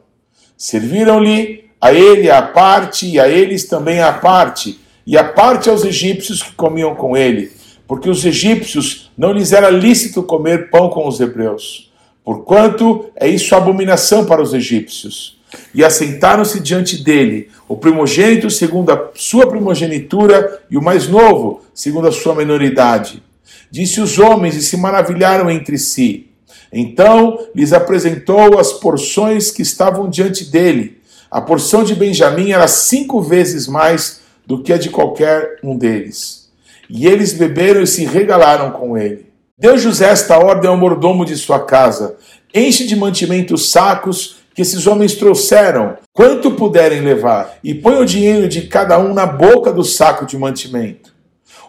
Serviram-lhe 0.57 1.65
a 1.81 1.93
ele 1.93 2.31
a 2.31 2.43
parte, 2.43 3.09
e 3.09 3.19
a 3.19 3.29
eles 3.29 3.65
também 3.65 4.01
a 4.01 4.13
parte, 4.13 4.79
e 5.05 5.19
a 5.19 5.25
parte 5.25 5.69
aos 5.69 5.85
egípcios 5.85 6.45
que 6.45 6.53
comiam 6.53 6.95
com 6.95 7.17
ele, 7.17 7.51
porque 7.89 8.09
os 8.09 8.25
egípcios 8.25 9.11
não 9.19 9.33
lhes 9.33 9.53
era 9.53 9.69
lícito 9.69 10.23
comer 10.23 10.71
pão 10.71 10.89
com 10.89 11.09
os 11.09 11.19
hebreus, 11.19 11.93
porquanto 12.23 13.11
é 13.17 13.27
isso 13.27 13.57
abominação 13.57 14.25
para 14.25 14.41
os 14.41 14.55
egípcios. 14.55 15.42
E 15.75 15.85
assentaram-se 15.85 16.61
diante 16.61 17.03
dele 17.03 17.51
o 17.69 17.77
primogênito 17.77 18.51
segundo 18.51 18.91
a 18.91 19.11
sua 19.15 19.47
primogenitura 19.47 20.63
e 20.71 20.77
o 20.77 20.83
mais 20.83 21.09
novo 21.09 21.63
segundo 21.75 22.09
a 22.09 22.13
sua 22.13 22.35
menoridade. 22.35 23.23
Disse 23.71 24.01
os 24.01 24.19
homens 24.19 24.55
e 24.57 24.63
se 24.63 24.77
maravilharam 24.77 25.51
entre 25.51 25.79
si. 25.79 26.29
Então 26.73 27.47
lhes 27.55 27.73
apresentou 27.73 28.59
as 28.59 28.73
porções 28.73 29.51
que 29.51 29.63
estavam 29.63 30.09
diante 30.09 30.45
dele. 30.45 31.01
A 31.31 31.41
porção 31.41 31.83
de 31.83 31.95
Benjamim 31.95 32.53
era 32.53 32.69
cinco 32.69 33.21
vezes 33.21 33.67
mais 33.67 34.21
do 34.47 34.63
que 34.63 34.73
a 34.73 34.79
de 34.79 34.91
qualquer 34.91 35.59
um 35.63 35.77
deles. 35.77 36.51
E 36.89 37.07
eles 37.07 37.33
beberam 37.33 37.83
e 37.83 37.87
se 37.87 38.05
regalaram 38.05 38.71
com 38.71 38.99
ele. 38.99 39.27
Deu 39.59 39.79
José 39.79 40.11
esta 40.11 40.39
ordem 40.39 40.69
ao 40.69 40.77
mordomo 40.77 41.25
de 41.25 41.37
sua 41.37 41.61
casa: 41.61 42.17
enche 42.55 42.87
de 42.87 42.97
mantimento 42.97 43.55
os 43.55 43.71
sacos 43.71 44.42
que 44.55 44.63
esses 44.63 44.87
homens 44.87 45.15
trouxeram, 45.15 45.97
quanto 46.13 46.53
puderem 46.53 47.01
levar, 47.01 47.59
e 47.63 47.75
põe 47.75 47.97
o 47.97 48.05
dinheiro 48.05 48.49
de 48.49 48.63
cada 48.63 48.99
um 48.99 49.15
na 49.15 49.27
boca 49.27 49.73
do 49.73 49.85
saco 49.85 50.27
de 50.27 50.37
mantimento. 50.37 51.13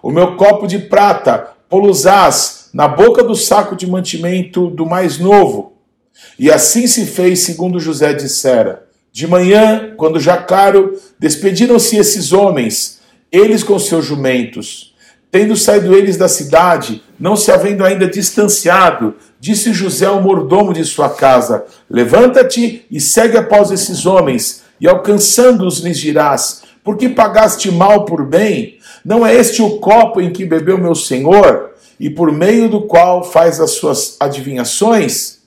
O 0.02 0.12
meu 0.12 0.36
copo 0.36 0.68
de 0.68 0.80
prata 0.80 1.50
poluzás 1.70 2.70
na 2.74 2.88
boca 2.88 3.24
do 3.24 3.36
saco 3.36 3.76
de 3.76 3.90
mantimento 3.90 4.70
do 4.70 4.86
mais 4.86 5.18
novo. 5.18 5.74
E 6.38 6.52
assim 6.52 6.88
se 6.88 7.06
fez, 7.06 7.40
segundo 7.40 7.80
José 7.80 8.14
dissera. 8.14 8.86
De 9.12 9.28
manhã, 9.28 9.94
quando 9.96 10.20
já 10.20 10.38
claro, 10.38 11.00
despediram-se 11.20 11.98
esses 11.98 12.34
homens, 12.34 13.00
eles 13.32 13.64
com 13.64 13.78
seus 13.78 14.06
jumentos. 14.06 14.94
Tendo 15.32 15.56
saído 15.56 15.96
eles 15.96 16.18
da 16.18 16.28
cidade, 16.28 17.02
não 17.20 17.36
se 17.36 17.52
havendo 17.52 17.84
ainda 17.84 18.08
distanciado, 18.08 19.16
Disse 19.44 19.74
José 19.74 20.06
ao 20.06 20.22
mordomo 20.22 20.72
de 20.72 20.86
sua 20.86 21.10
casa: 21.10 21.66
Levanta-te 21.90 22.86
e 22.90 23.02
segue 23.02 23.36
após 23.36 23.72
esses 23.72 24.06
homens, 24.06 24.64
e 24.80 24.88
alcançando-os 24.88 25.80
lhes 25.80 25.98
dirás: 25.98 26.62
Por 26.82 26.96
que 26.96 27.10
pagaste 27.10 27.70
mal 27.70 28.06
por 28.06 28.26
bem? 28.26 28.78
Não 29.04 29.28
é 29.28 29.36
este 29.36 29.62
o 29.62 29.80
copo 29.80 30.22
em 30.22 30.32
que 30.32 30.46
bebeu 30.46 30.78
meu 30.78 30.96
senhor, 30.96 31.72
e 32.00 32.10
por 32.10 32.32
meio 32.32 32.70
do 32.70 32.84
qual 32.84 33.22
faz 33.22 33.60
as 33.60 33.72
suas 33.72 34.16
adivinhações? 34.18 35.40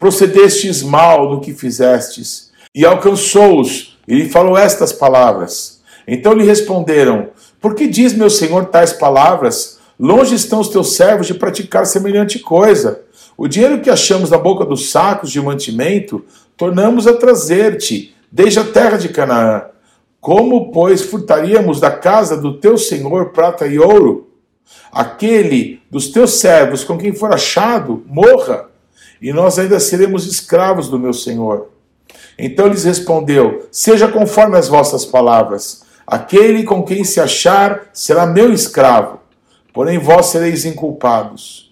Procedestes 0.00 0.82
mal 0.82 1.30
no 1.30 1.40
que 1.40 1.54
fizestes. 1.54 2.50
E 2.74 2.84
alcançou-os, 2.84 3.96
e 4.08 4.16
lhe 4.16 4.28
falou 4.28 4.58
estas 4.58 4.92
palavras. 4.92 5.80
Então 6.08 6.32
lhe 6.32 6.44
responderam: 6.44 7.28
Por 7.60 7.76
que 7.76 7.86
diz 7.86 8.12
meu 8.12 8.30
senhor 8.30 8.64
tais 8.64 8.92
palavras? 8.92 9.78
Longe 9.96 10.34
estão 10.34 10.58
os 10.58 10.68
teus 10.68 10.96
servos 10.96 11.28
de 11.28 11.34
praticar 11.34 11.86
semelhante 11.86 12.40
coisa. 12.40 13.02
O 13.38 13.46
dinheiro 13.46 13.80
que 13.80 13.88
achamos 13.88 14.30
na 14.30 14.36
boca 14.36 14.64
dos 14.64 14.90
sacos 14.90 15.30
de 15.30 15.40
mantimento, 15.40 16.24
tornamos 16.56 17.06
a 17.06 17.14
trazer-te, 17.14 18.12
desde 18.32 18.58
a 18.58 18.64
terra 18.64 18.96
de 18.96 19.10
Canaã. 19.10 19.66
Como, 20.20 20.72
pois, 20.72 21.02
furtaríamos 21.02 21.78
da 21.78 21.88
casa 21.88 22.36
do 22.36 22.58
teu 22.58 22.76
senhor 22.76 23.26
prata 23.30 23.64
e 23.64 23.78
ouro? 23.78 24.28
Aquele 24.90 25.80
dos 25.88 26.08
teus 26.08 26.40
servos 26.40 26.82
com 26.82 26.98
quem 26.98 27.14
for 27.14 27.32
achado, 27.32 28.02
morra, 28.06 28.70
e 29.22 29.32
nós 29.32 29.56
ainda 29.56 29.78
seremos 29.78 30.26
escravos 30.26 30.88
do 30.88 30.98
meu 30.98 31.12
senhor. 31.12 31.68
Então 32.36 32.66
lhes 32.66 32.82
respondeu: 32.82 33.68
Seja 33.70 34.08
conforme 34.08 34.58
as 34.58 34.66
vossas 34.66 35.04
palavras. 35.04 35.84
Aquele 36.04 36.64
com 36.64 36.82
quem 36.82 37.04
se 37.04 37.20
achar 37.20 37.88
será 37.92 38.26
meu 38.26 38.52
escravo, 38.52 39.20
porém 39.72 39.96
vós 39.96 40.26
sereis 40.26 40.64
inculpados. 40.64 41.67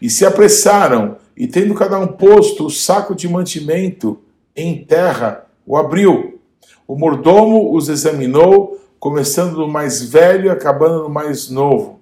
E 0.00 0.08
se 0.08 0.24
apressaram, 0.24 1.16
e 1.36 1.46
tendo 1.46 1.74
cada 1.74 1.98
um 1.98 2.06
posto 2.06 2.66
o 2.66 2.70
saco 2.70 3.14
de 3.14 3.28
mantimento 3.28 4.18
em 4.54 4.84
terra, 4.84 5.44
o 5.66 5.76
abriu. 5.76 6.40
O 6.86 6.96
mordomo 6.96 7.74
os 7.76 7.88
examinou, 7.88 8.80
começando 8.98 9.54
do 9.56 9.68
mais 9.68 10.02
velho 10.02 10.46
e 10.46 10.50
acabando 10.50 11.04
no 11.04 11.08
mais 11.08 11.50
novo. 11.50 12.00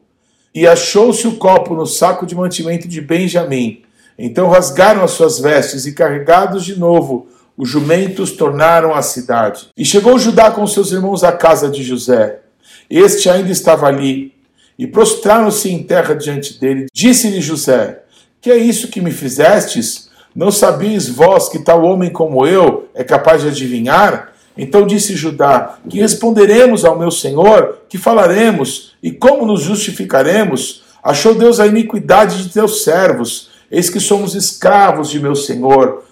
E 0.55 0.67
achou-se 0.67 1.27
o 1.27 1.37
copo 1.37 1.75
no 1.75 1.87
saco 1.87 2.25
de 2.25 2.35
mantimento 2.35 2.89
de 2.89 3.01
Benjamim. 3.01 3.83
Então 4.19 4.49
rasgaram 4.49 5.03
as 5.03 5.11
suas 5.11 5.39
vestes 5.39 5.85
e, 5.85 5.93
carregados 5.93 6.65
de 6.65 6.79
novo, 6.79 7.27
os 7.57 7.69
jumentos 7.69 8.33
tornaram 8.33 8.95
à 8.95 9.03
cidade. 9.03 9.69
E 9.77 9.85
chegou 9.85 10.19
Judá 10.19 10.51
com 10.51 10.67
seus 10.67 10.93
irmãos 10.93 11.25
à 11.25 11.33
casa 11.33 11.69
de 11.69 11.83
José. 11.83 12.41
Este 12.89 13.29
ainda 13.29 13.51
estava 13.51 13.87
ali, 13.87 14.33
e 14.79 14.87
prostraram-se 14.87 15.71
em 15.71 15.83
terra 15.83 16.15
diante 16.15 16.59
dele. 16.61 16.87
Disse-lhe 16.93 17.41
José: 17.41 18.03
Que 18.41 18.51
é 18.51 18.57
isso 18.57 18.89
que 18.89 19.01
me 19.01 19.11
fizestes? 19.11 20.11
Não 20.35 20.51
sabias 20.51 21.09
vós 21.09 21.49
que 21.49 21.59
tal 21.59 21.83
homem 21.83 22.11
como 22.11 22.47
eu 22.47 22.89
é 22.95 23.03
capaz 23.03 23.43
de 23.43 23.49
adivinhar? 23.49 24.33
Então 24.57 24.87
disse 24.87 25.15
Judá: 25.15 25.79
Que 25.89 26.01
responderemos 26.01 26.85
ao 26.85 26.99
meu 26.99 27.11
senhor? 27.11 27.79
Que 27.89 27.99
falaremos? 27.99 28.95
E 29.03 29.11
como 29.11 29.47
nos 29.47 29.63
justificaremos? 29.63 30.85
Achou 31.03 31.35
Deus 31.35 31.61
a 31.61 31.67
iniquidade 31.67 32.43
de 32.43 32.53
teus 32.53 32.83
servos. 32.83 33.51
Eis 33.71 33.91
que 33.91 34.01
somos 34.01 34.35
escravos 34.35 35.11
de 35.11 35.21
meu 35.21 35.35
senhor, 35.35 36.05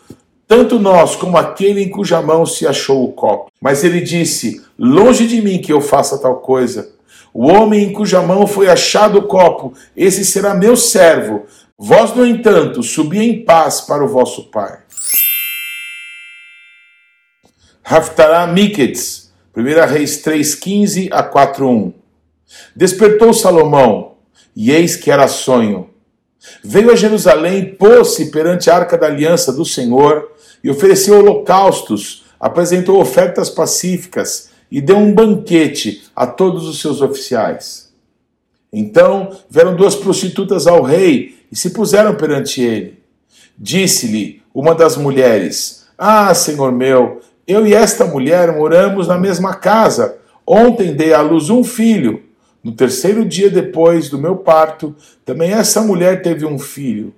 tanto 0.46 0.79
nós 0.79 1.14
como 1.14 1.37
aquele 1.37 1.83
em 1.83 1.88
cuja 1.88 2.20
mão 2.20 2.44
se 2.44 2.66
achou 2.66 3.05
o 3.05 3.12
copo. 3.12 3.50
Mas 3.61 3.85
ele 3.85 4.00
disse: 4.00 4.62
Longe 4.79 5.27
de 5.27 5.40
mim 5.40 5.59
que 5.59 5.72
eu 5.72 5.81
faça 5.81 6.18
tal 6.18 6.37
coisa. 6.37 6.93
O 7.34 7.48
homem 7.48 7.82
em 7.82 7.92
cuja 7.92 8.22
mão 8.22 8.46
foi 8.46 8.68
achado 8.68 9.18
o 9.18 9.26
copo, 9.26 9.74
esse 9.96 10.24
será 10.24 10.54
meu 10.54 10.76
servo. 10.76 11.46
Vós, 11.76 12.14
no 12.14 12.24
entanto, 12.24 12.80
subi 12.80 13.18
em 13.18 13.44
paz 13.44 13.80
para 13.80 14.04
o 14.04 14.08
vosso 14.08 14.44
pai. 14.52 14.78
Haftará 17.82 18.46
Miketz, 18.46 19.32
1 19.56 19.62
Reis 19.92 20.22
3,15 20.22 21.08
a 21.10 21.28
4,1. 21.28 21.92
Despertou 22.74 23.34
Salomão, 23.34 24.14
e 24.54 24.70
eis 24.70 24.94
que 24.94 25.10
era 25.10 25.26
sonho. 25.26 25.90
Veio 26.62 26.92
a 26.92 26.96
Jerusalém, 26.96 27.74
pôs-se 27.74 28.30
perante 28.30 28.70
a 28.70 28.76
arca 28.76 28.96
da 28.96 29.06
aliança 29.06 29.52
do 29.52 29.64
Senhor 29.64 30.30
e 30.62 30.70
ofereceu 30.70 31.18
holocaustos, 31.18 32.26
apresentou 32.38 33.00
ofertas 33.00 33.50
pacíficas 33.50 34.53
e 34.70 34.81
deu 34.81 34.96
um 34.96 35.14
banquete 35.14 36.05
a 36.14 36.27
todos 36.27 36.66
os 36.66 36.81
seus 36.81 37.00
oficiais. 37.00 37.92
Então 38.72 39.31
vieram 39.48 39.77
duas 39.77 39.94
prostitutas 39.94 40.66
ao 40.66 40.83
rei 40.83 41.38
e 41.50 41.57
se 41.57 41.70
puseram 41.70 42.16
perante 42.16 42.61
ele. 42.61 42.98
Disse-lhe 43.57 44.42
uma 44.53 44.74
das 44.74 44.96
mulheres: 44.96 45.87
Ah, 45.96 46.35
senhor 46.35 46.72
meu, 46.72 47.20
eu 47.46 47.66
e 47.66 47.72
esta 47.72 48.05
mulher 48.05 48.53
moramos 48.53 49.07
na 49.07 49.18
mesma 49.18 49.55
casa. 49.55 50.18
Ontem 50.46 50.94
dei 50.94 51.14
à 51.14 51.20
luz 51.20 51.50
um 51.50 51.62
filho. 51.62 52.22
No 52.62 52.72
terceiro 52.72 53.24
dia 53.24 53.50
depois 53.50 54.09
do 54.09 54.18
meu 54.18 54.37
parto, 54.37 54.96
também 55.24 55.53
essa 55.53 55.83
mulher 55.83 56.22
teve 56.22 56.46
um 56.46 56.59
filho. 56.59 57.14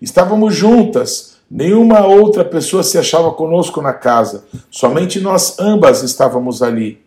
Estávamos 0.00 0.54
juntas, 0.54 1.36
Nenhuma 1.50 2.06
outra 2.06 2.44
pessoa 2.44 2.82
se 2.82 2.98
achava 2.98 3.30
conosco 3.30 3.80
na 3.80 3.94
casa, 3.94 4.44
somente 4.70 5.18
nós 5.18 5.58
ambas 5.58 6.02
estávamos 6.02 6.62
ali. 6.62 7.00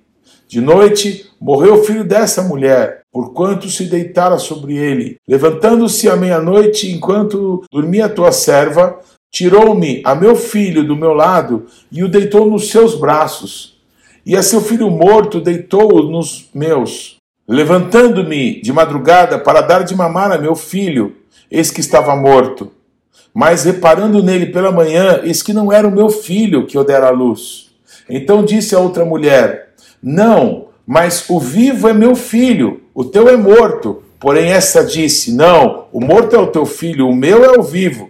De 0.48 0.60
noite 0.60 1.30
morreu 1.40 1.76
o 1.76 1.84
filho 1.84 2.04
dessa 2.04 2.42
mulher, 2.42 3.04
porquanto 3.12 3.70
se 3.70 3.86
deitara 3.86 4.38
sobre 4.40 4.76
ele. 4.76 5.18
Levantando-se 5.28 6.10
à 6.10 6.16
meia-noite, 6.16 6.92
enquanto 6.92 7.64
dormia 7.72 8.10
tua 8.10 8.32
serva, 8.32 9.00
tirou-me 9.32 10.02
a 10.04 10.16
meu 10.16 10.36
filho 10.36 10.86
do 10.86 10.96
meu 10.96 11.14
lado 11.14 11.68
e 11.92 12.04
o 12.04 12.10
deitou 12.10 12.50
nos 12.50 12.70
seus 12.70 12.96
braços. 12.96 13.80
E 14.26 14.36
a 14.36 14.44
seu 14.44 14.60
filho 14.60 14.90
morto 14.90 15.40
deitou-o 15.40 16.04
nos 16.04 16.50
meus. 16.54 17.16
Levantando-me 17.48 18.62
de 18.62 18.74
madrugada 18.74 19.38
para 19.40 19.62
dar 19.62 19.84
de 19.84 19.96
mamar 19.96 20.32
a 20.32 20.38
meu 20.38 20.56
filho, 20.56 21.16
eis 21.50 21.72
que 21.72 21.80
estava 21.80 22.16
morto. 22.16 22.72
Mas 23.34 23.64
reparando 23.64 24.22
nele 24.22 24.48
pela 24.48 24.72
manhã, 24.72 25.22
eis 25.24 25.42
que 25.42 25.54
não 25.54 25.72
era 25.72 25.88
o 25.88 25.92
meu 25.92 26.10
filho 26.10 26.66
que 26.66 26.78
eu 26.78 26.84
dera 26.84 27.08
à 27.08 27.12
luz. 27.12 27.72
Então 28.10 28.44
disse 28.44 28.76
a 28.76 28.80
outra 28.80 29.06
mulher: 29.06 29.70
Não, 30.02 30.68
mas 30.86 31.30
o 31.30 31.40
vivo 31.40 31.88
é 31.88 31.94
meu 31.94 32.16
filho, 32.16 32.82
o 32.94 33.06
teu 33.06 33.30
é 33.30 33.38
morto. 33.38 34.04
Porém, 34.20 34.52
essa 34.52 34.84
disse: 34.84 35.34
Não, 35.34 35.88
o 35.92 36.00
morto 36.00 36.36
é 36.36 36.40
o 36.40 36.48
teu 36.48 36.66
filho, 36.66 37.08
o 37.08 37.16
meu 37.16 37.44
é 37.44 37.58
o 37.58 37.64
vivo. 37.64 38.10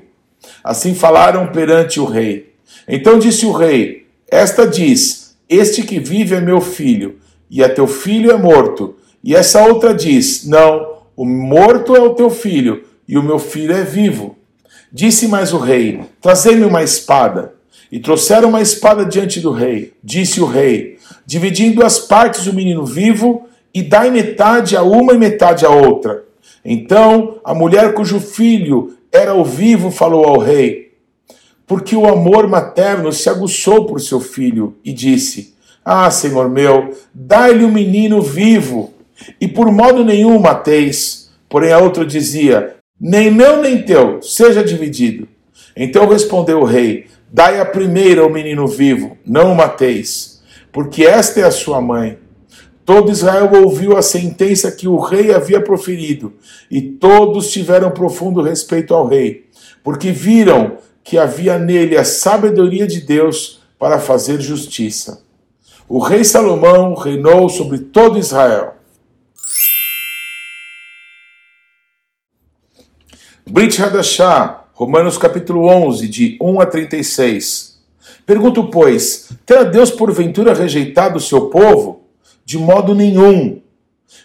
Assim 0.64 0.96
falaram 0.96 1.48
perante 1.48 2.00
o 2.00 2.06
rei. 2.06 2.54
Então 2.88 3.20
disse 3.20 3.46
o 3.46 3.52
rei: 3.52 4.08
Esta 4.30 4.68
diz: 4.68 5.38
Este 5.48 5.84
que 5.84 6.00
vive 6.00 6.36
é 6.36 6.42
meu 6.42 6.60
filho, 6.60 7.18
e 7.50 7.64
a 7.64 7.70
teu 7.70 7.88
filho 7.88 8.32
é 8.32 8.38
morto. 8.38 8.96
E 9.24 9.36
essa 9.36 9.64
outra 9.66 9.94
diz: 9.94 10.46
Não, 10.48 10.98
o 11.16 11.26
morto 11.26 11.96
é 11.96 12.00
o 12.00 12.16
teu 12.16 12.30
filho, 12.30 12.84
e 13.08 13.18
o 13.18 13.24
meu 13.24 13.38
filho 13.38 13.74
é 13.74 13.84
vivo. 13.84 14.36
Disse 14.92 15.28
mais 15.28 15.54
o 15.54 15.58
rei: 15.58 16.02
Trazei-me 16.22 16.66
uma 16.66 16.84
espada. 16.84 17.56
E 17.92 18.00
trouxeram 18.00 18.50
uma 18.50 18.62
espada 18.62 19.06
diante 19.06 19.40
do 19.40 19.52
rei. 19.52 19.94
Disse 20.04 20.42
o 20.42 20.46
rei: 20.46 20.98
Dividi 21.26 21.66
em 21.66 21.72
duas 21.72 22.00
partes 22.00 22.48
o 22.48 22.54
menino 22.54 22.86
vivo, 22.86 23.48
e 23.74 23.82
dai 23.82 24.10
metade 24.10 24.76
a 24.76 24.84
uma 24.84 25.14
e 25.14 25.18
metade 25.18 25.66
a 25.66 25.70
outra. 25.70 26.24
Então 26.64 27.40
a 27.44 27.54
mulher 27.54 27.94
cujo 27.94 28.20
filho 28.20 28.96
era 29.12 29.34
o 29.34 29.44
vivo 29.44 29.92
falou 29.92 30.26
ao 30.26 30.40
rei: 30.40 30.94
Porque 31.66 31.96
o 31.96 32.08
amor 32.08 32.48
materno 32.48 33.12
se 33.12 33.30
aguçou 33.30 33.86
por 33.86 34.00
seu 34.00 34.20
filho, 34.20 34.76
e 34.84 34.94
disse: 34.94 35.54
Ah, 35.84 36.10
senhor 36.12 36.50
meu, 36.50 36.94
dai-lhe 37.14 37.64
o 37.64 37.72
menino 37.72 38.22
vivo 38.22 38.94
e 39.40 39.48
por 39.48 39.72
modo 39.72 40.04
nenhum 40.04 40.36
o 40.36 40.42
mateis. 40.42 41.30
Porém 41.50 41.72
a 41.72 41.80
outra 41.80 42.06
dizia: 42.06 42.76
Nem 43.04 43.32
meu 43.32 43.60
nem 43.60 43.82
teu, 43.82 44.22
seja 44.22 44.64
dividido. 44.64 45.28
Então 45.76 46.08
respondeu 46.08 46.60
o 46.60 46.66
rei: 46.66 47.08
Dai 47.32 47.60
a 47.60 47.66
primeira 47.66 48.22
ao 48.22 48.30
menino 48.30 48.68
vivo, 48.68 49.18
não 49.26 49.54
o 49.54 49.56
mateis, 49.56 50.44
porque 50.72 51.04
esta 51.04 51.40
é 51.40 51.44
a 51.44 51.50
sua 51.50 51.82
mãe. 51.82 52.20
Todo 52.86 53.12
Israel 53.12 53.50
ouviu 53.64 53.98
a 53.98 54.04
sentença 54.04 54.72
que 54.72 54.88
o 54.88 55.00
rei 55.00 55.34
havia 55.34 55.60
proferido, 55.60 56.34
e 56.70 56.80
todos 56.80 57.52
tiveram 57.52 57.90
profundo 57.90 58.40
respeito 58.40 58.94
ao 58.94 59.08
rei, 59.08 59.48
porque 59.84 60.12
viram 60.12 60.78
que 61.04 61.18
havia 61.18 61.58
nele 61.58 61.98
a 61.98 62.04
sabedoria 62.04 62.86
de 62.86 63.02
Deus 63.02 63.62
para 63.80 63.98
fazer 63.98 64.40
justiça. 64.40 65.24
O 65.90 65.98
rei 65.98 66.24
Salomão 66.24 66.94
reinou 66.94 67.50
sobre 67.50 67.80
todo 67.80 68.20
Israel. 68.20 68.76
Brit 73.50 73.82
Hadashah, 73.82 74.66
Romanos 74.74 75.18
capítulo 75.18 75.66
11, 75.66 76.08
de 76.08 76.38
1 76.40 76.62
a 76.62 76.66
36. 76.66 77.80
Pergunto, 78.26 78.66
pois, 78.66 79.30
terá 79.46 79.64
Deus 79.64 79.90
porventura 79.90 80.54
rejeitado 80.54 81.18
o 81.18 81.22
seu 81.22 81.48
povo? 81.48 82.04
De 82.46 82.58
modo 82.58 82.94
nenhum. 82.94 83.60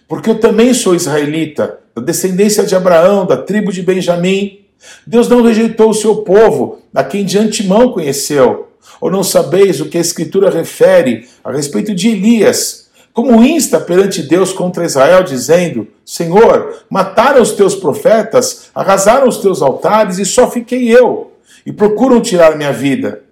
Porque 0.06 0.30
eu 0.30 0.38
também 0.38 0.74
sou 0.74 0.94
israelita, 0.94 1.80
da 1.94 2.02
descendência 2.02 2.64
de 2.64 2.76
Abraão, 2.76 3.26
da 3.26 3.38
tribo 3.38 3.72
de 3.72 3.82
Benjamim. 3.82 4.60
Deus 5.06 5.28
não 5.28 5.42
rejeitou 5.42 5.90
o 5.90 5.94
seu 5.94 6.16
povo, 6.16 6.80
a 6.94 7.02
quem 7.02 7.24
de 7.24 7.38
antemão 7.38 7.90
conheceu. 7.92 8.68
Ou 9.00 9.10
não 9.10 9.24
sabeis 9.24 9.80
o 9.80 9.86
que 9.86 9.98
a 9.98 10.00
Escritura 10.00 10.50
refere 10.50 11.26
a 11.42 11.50
respeito 11.50 11.94
de 11.94 12.08
Elias, 12.08 12.85
como 13.16 13.42
insta 13.42 13.80
perante 13.80 14.22
Deus 14.22 14.52
contra 14.52 14.84
Israel, 14.84 15.22
dizendo: 15.22 15.88
Senhor, 16.04 16.82
mataram 16.90 17.40
os 17.40 17.52
teus 17.52 17.74
profetas, 17.74 18.68
arrasaram 18.74 19.26
os 19.26 19.38
teus 19.38 19.62
altares 19.62 20.18
e 20.18 20.26
só 20.26 20.50
fiquei 20.50 20.94
eu, 20.94 21.32
e 21.64 21.72
procuram 21.72 22.20
tirar 22.20 22.58
minha 22.58 22.74
vida. 22.74 23.22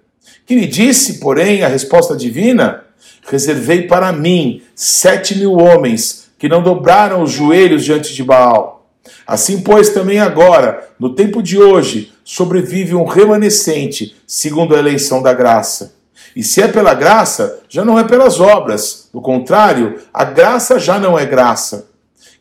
Que 0.43 0.55
lhe 0.55 0.65
disse, 0.65 1.19
porém, 1.19 1.63
a 1.63 1.67
resposta 1.67 2.15
divina? 2.15 2.83
Reservei 3.27 3.83
para 3.83 4.11
mim 4.11 4.63
sete 4.73 5.37
mil 5.37 5.53
homens 5.53 6.31
que 6.39 6.49
não 6.49 6.63
dobraram 6.63 7.21
os 7.21 7.29
joelhos 7.29 7.85
diante 7.85 8.11
de 8.11 8.23
Baal. 8.23 8.89
Assim, 9.27 9.61
pois, 9.61 9.89
também 9.89 10.19
agora, 10.19 10.89
no 10.99 11.13
tempo 11.13 11.43
de 11.43 11.59
hoje, 11.59 12.11
sobrevive 12.23 12.95
um 12.95 13.05
remanescente, 13.05 14.15
segundo 14.25 14.75
a 14.75 14.79
eleição 14.79 15.21
da 15.21 15.31
graça. 15.31 15.93
E 16.35 16.43
se 16.43 16.59
é 16.59 16.67
pela 16.67 16.95
graça, 16.95 17.59
já 17.69 17.85
não 17.85 17.99
é 17.99 18.03
pelas 18.03 18.39
obras. 18.39 19.04
Do 19.15 19.21
contrário, 19.21 19.95
a 20.13 20.25
graça 20.25 20.77
já 20.77 20.99
não 20.99 21.17
é 21.17 21.25
graça. 21.25 21.87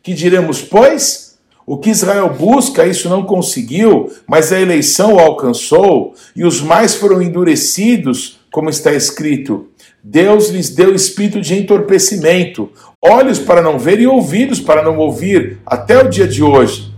Que 0.03 0.13
diremos, 0.13 0.61
pois? 0.61 1.39
O 1.65 1.79
que 1.79 1.89
Israel 1.89 2.29
busca, 2.31 2.85
isso 2.85 3.09
não 3.09 3.23
conseguiu, 3.23 4.11
mas 4.27 4.53
a 4.53 4.59
eleição 4.59 5.13
o 5.15 5.21
alcançou, 5.21 6.15
e 6.35 6.45
os 6.45 6.61
mais 6.61 6.97
foram 6.97 7.23
endurecidos, 7.23 8.41
como 8.51 8.69
está 8.69 8.93
escrito. 8.93 9.69
Deus 10.03 10.49
lhes 10.49 10.69
deu 10.69 10.93
espírito 10.93 11.41
de 11.41 11.55
entorpecimento, 11.55 12.69
olhos 13.01 13.39
para 13.39 13.63
não 13.63 13.79
ver 13.79 14.01
e 14.01 14.09
ouvidos 14.09 14.59
para 14.59 14.83
não 14.83 14.99
ouvir, 14.99 15.61
até 15.65 16.03
o 16.03 16.09
dia 16.09 16.27
de 16.27 16.43
hoje. 16.43 16.93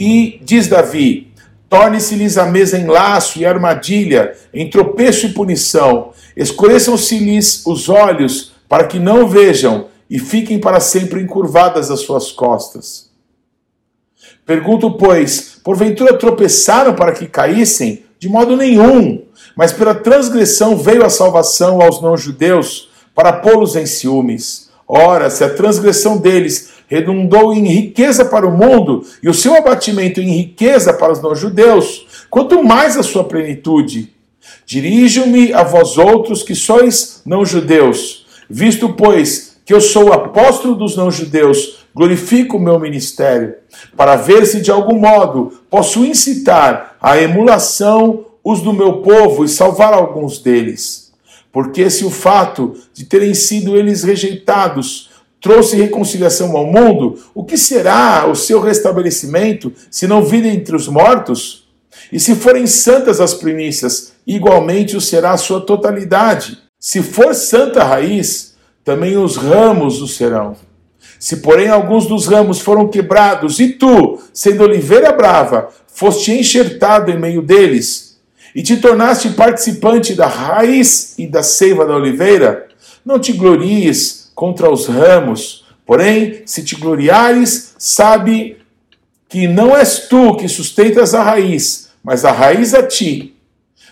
E 0.00 0.40
diz 0.42 0.66
Davi: 0.66 1.32
torne-se-lhes 1.70 2.36
a 2.38 2.46
mesa 2.46 2.76
em 2.76 2.86
laço 2.86 3.38
e 3.38 3.46
armadilha, 3.46 4.32
em 4.52 4.68
tropeço 4.68 5.26
e 5.26 5.32
punição, 5.32 6.12
Escureçam-se-lhes 6.36 7.64
os 7.66 7.88
olhos 7.88 8.51
para 8.72 8.84
que 8.84 8.98
não 8.98 9.28
vejam 9.28 9.88
e 10.08 10.18
fiquem 10.18 10.58
para 10.58 10.80
sempre 10.80 11.20
encurvadas 11.20 11.90
as 11.90 12.00
suas 12.00 12.32
costas. 12.32 13.10
Pergunto, 14.46 14.92
pois, 14.92 15.60
porventura 15.62 16.16
tropeçaram 16.16 16.94
para 16.94 17.12
que 17.12 17.26
caíssem? 17.26 18.06
De 18.18 18.30
modo 18.30 18.56
nenhum, 18.56 19.26
mas 19.54 19.74
pela 19.74 19.94
transgressão 19.94 20.74
veio 20.74 21.04
a 21.04 21.10
salvação 21.10 21.82
aos 21.82 22.00
não-judeus 22.00 22.88
para 23.14 23.34
pô-los 23.34 23.76
em 23.76 23.84
ciúmes. 23.84 24.70
Ora, 24.88 25.28
se 25.28 25.44
a 25.44 25.54
transgressão 25.54 26.16
deles 26.16 26.70
redundou 26.88 27.52
em 27.52 27.66
riqueza 27.68 28.24
para 28.24 28.46
o 28.46 28.56
mundo 28.56 29.04
e 29.22 29.28
o 29.28 29.34
seu 29.34 29.54
abatimento 29.54 30.18
em 30.18 30.34
riqueza 30.34 30.94
para 30.94 31.12
os 31.12 31.20
não-judeus, 31.20 32.24
quanto 32.30 32.64
mais 32.64 32.96
a 32.96 33.02
sua 33.02 33.24
plenitude 33.24 34.14
Dirijo-me 34.64 35.52
a 35.52 35.62
vós 35.62 35.98
outros 35.98 36.42
que 36.42 36.54
sois 36.54 37.22
não-judeus, 37.24 38.21
visto, 38.52 38.90
pois, 38.90 39.56
que 39.64 39.72
eu 39.72 39.80
sou 39.80 40.12
apóstolo 40.12 40.74
dos 40.74 40.94
não-judeus, 40.94 41.86
glorifico 41.94 42.58
o 42.58 42.60
meu 42.60 42.78
ministério, 42.78 43.54
para 43.96 44.14
ver 44.14 44.46
se 44.46 44.60
de 44.60 44.70
algum 44.70 44.98
modo 44.98 45.52
posso 45.70 46.04
incitar 46.04 46.96
à 47.00 47.18
emulação 47.18 48.26
os 48.44 48.60
do 48.60 48.72
meu 48.72 48.98
povo 48.98 49.44
e 49.44 49.48
salvar 49.48 49.94
alguns 49.94 50.38
deles. 50.38 51.12
Porque 51.50 51.88
se 51.88 52.04
o 52.04 52.10
fato 52.10 52.74
de 52.92 53.04
terem 53.04 53.32
sido 53.32 53.76
eles 53.76 54.02
rejeitados 54.02 55.10
trouxe 55.40 55.76
reconciliação 55.76 56.56
ao 56.56 56.66
mundo, 56.66 57.18
o 57.34 57.44
que 57.44 57.56
será 57.56 58.26
o 58.30 58.34
seu 58.34 58.60
restabelecimento 58.60 59.72
se 59.90 60.06
não 60.06 60.22
vir 60.22 60.44
entre 60.44 60.76
os 60.76 60.88
mortos? 60.88 61.66
E 62.12 62.20
se 62.20 62.34
forem 62.34 62.66
santas 62.66 63.20
as 63.20 63.32
primícias, 63.32 64.12
igualmente 64.26 64.96
o 64.96 65.00
será 65.00 65.32
a 65.32 65.36
sua 65.38 65.60
totalidade. 65.60 66.61
Se 66.82 67.00
for 67.00 67.32
santa 67.32 67.84
raiz, 67.84 68.56
também 68.84 69.16
os 69.16 69.36
ramos 69.36 70.02
o 70.02 70.08
serão. 70.08 70.56
Se, 71.16 71.36
porém, 71.36 71.68
alguns 71.68 72.06
dos 72.06 72.26
ramos 72.26 72.58
foram 72.58 72.88
quebrados, 72.88 73.60
e 73.60 73.68
tu, 73.68 74.18
sendo 74.34 74.64
oliveira 74.64 75.12
brava, 75.12 75.68
foste 75.86 76.32
enxertado 76.32 77.12
em 77.12 77.16
meio 77.16 77.40
deles, 77.40 78.20
e 78.52 78.64
te 78.64 78.78
tornaste 78.78 79.28
participante 79.30 80.12
da 80.14 80.26
raiz 80.26 81.16
e 81.16 81.28
da 81.28 81.40
seiva 81.40 81.86
da 81.86 81.94
oliveira, 81.94 82.66
não 83.06 83.16
te 83.16 83.32
glories 83.32 84.32
contra 84.34 84.68
os 84.68 84.86
ramos, 84.88 85.64
porém, 85.86 86.42
se 86.46 86.64
te 86.64 86.74
gloriares, 86.74 87.76
sabe 87.78 88.56
que 89.28 89.46
não 89.46 89.76
és 89.76 90.08
tu 90.08 90.34
que 90.34 90.48
sustentas 90.48 91.14
a 91.14 91.22
raiz, 91.22 91.90
mas 92.02 92.24
a 92.24 92.32
raiz 92.32 92.74
a 92.74 92.82
ti, 92.82 93.36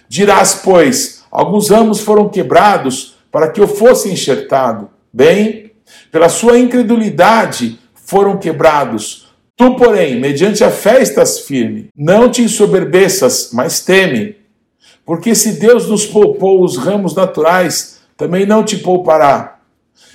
Dirás, 0.08 0.54
pois, 0.64 1.19
alguns 1.30 1.70
ramos 1.70 2.00
foram 2.00 2.28
quebrados 2.28 3.16
para 3.30 3.50
que 3.50 3.60
eu 3.60 3.68
fosse 3.68 4.10
enxertado. 4.10 4.90
Bem, 5.12 5.72
pela 6.10 6.28
sua 6.28 6.58
incredulidade 6.58 7.78
foram 7.94 8.36
quebrados. 8.36 9.28
Tu, 9.56 9.76
porém, 9.76 10.18
mediante 10.18 10.64
a 10.64 10.70
fé 10.70 11.02
estás 11.02 11.40
firme. 11.40 11.88
Não 11.96 12.30
te 12.30 12.42
ensoberbeças, 12.42 13.50
mas 13.52 13.80
teme. 13.80 14.36
Porque 15.04 15.34
se 15.34 15.60
Deus 15.60 15.88
nos 15.88 16.06
poupou 16.06 16.64
os 16.64 16.76
ramos 16.76 17.14
naturais, 17.14 18.00
também 18.16 18.46
não 18.46 18.64
te 18.64 18.78
poupará. 18.78 19.58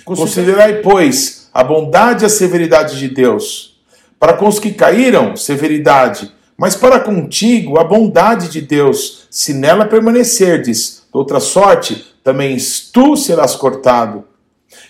Considerai, 0.04 0.80
pois, 0.80 1.48
a 1.52 1.62
bondade 1.62 2.24
e 2.24 2.26
a 2.26 2.28
severidade 2.28 2.98
de 2.98 3.08
Deus. 3.08 3.78
Para 4.18 4.32
com 4.32 4.48
os 4.48 4.58
que 4.58 4.72
caíram, 4.72 5.36
severidade, 5.36 6.32
mas 6.56 6.74
para 6.74 7.00
contigo 7.00 7.78
a 7.78 7.84
bondade 7.84 8.48
de 8.48 8.60
Deus, 8.60 9.26
se 9.30 9.52
nela 9.52 9.84
permanecerdes, 9.84 11.05
outra 11.16 11.40
sorte, 11.40 12.14
também 12.22 12.56
tu 12.92 13.16
serás 13.16 13.54
cortado. 13.54 14.24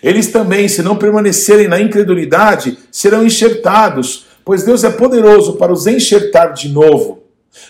Eles 0.01 0.27
também, 0.27 0.67
se 0.67 0.81
não 0.81 0.95
permanecerem 0.95 1.67
na 1.67 1.79
incredulidade, 1.79 2.77
serão 2.91 3.25
enxertados, 3.25 4.25
pois 4.43 4.63
Deus 4.63 4.83
é 4.83 4.89
poderoso 4.89 5.53
para 5.53 5.71
os 5.71 5.87
enxertar 5.87 6.53
de 6.53 6.69
novo. 6.69 7.23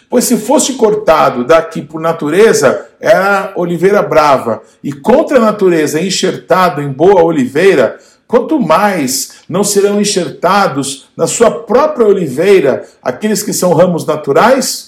Pois 0.10 0.26
se 0.26 0.38
foste 0.38 0.74
cortado 0.74 1.46
daqui 1.46 1.82
por 1.82 2.02
natureza, 2.02 2.88
era 3.00 3.54
oliveira 3.56 4.02
brava, 4.02 4.62
e 4.84 4.92
contra 4.92 5.38
a 5.38 5.42
natureza 5.42 6.02
enxertado 6.02 6.82
em 6.82 6.92
boa 6.92 7.24
oliveira, 7.24 7.98
quanto 8.28 8.60
mais 8.60 9.32
não 9.48 9.64
serão 9.64 10.02
enxertados 10.02 11.08
na 11.16 11.28
sua 11.28 11.52
própria 11.52 12.08
oliveira 12.08 12.86
aqueles 13.02 13.44
que 13.44 13.54
são 13.54 13.74
ramos 13.74 14.06
naturais? 14.06 14.87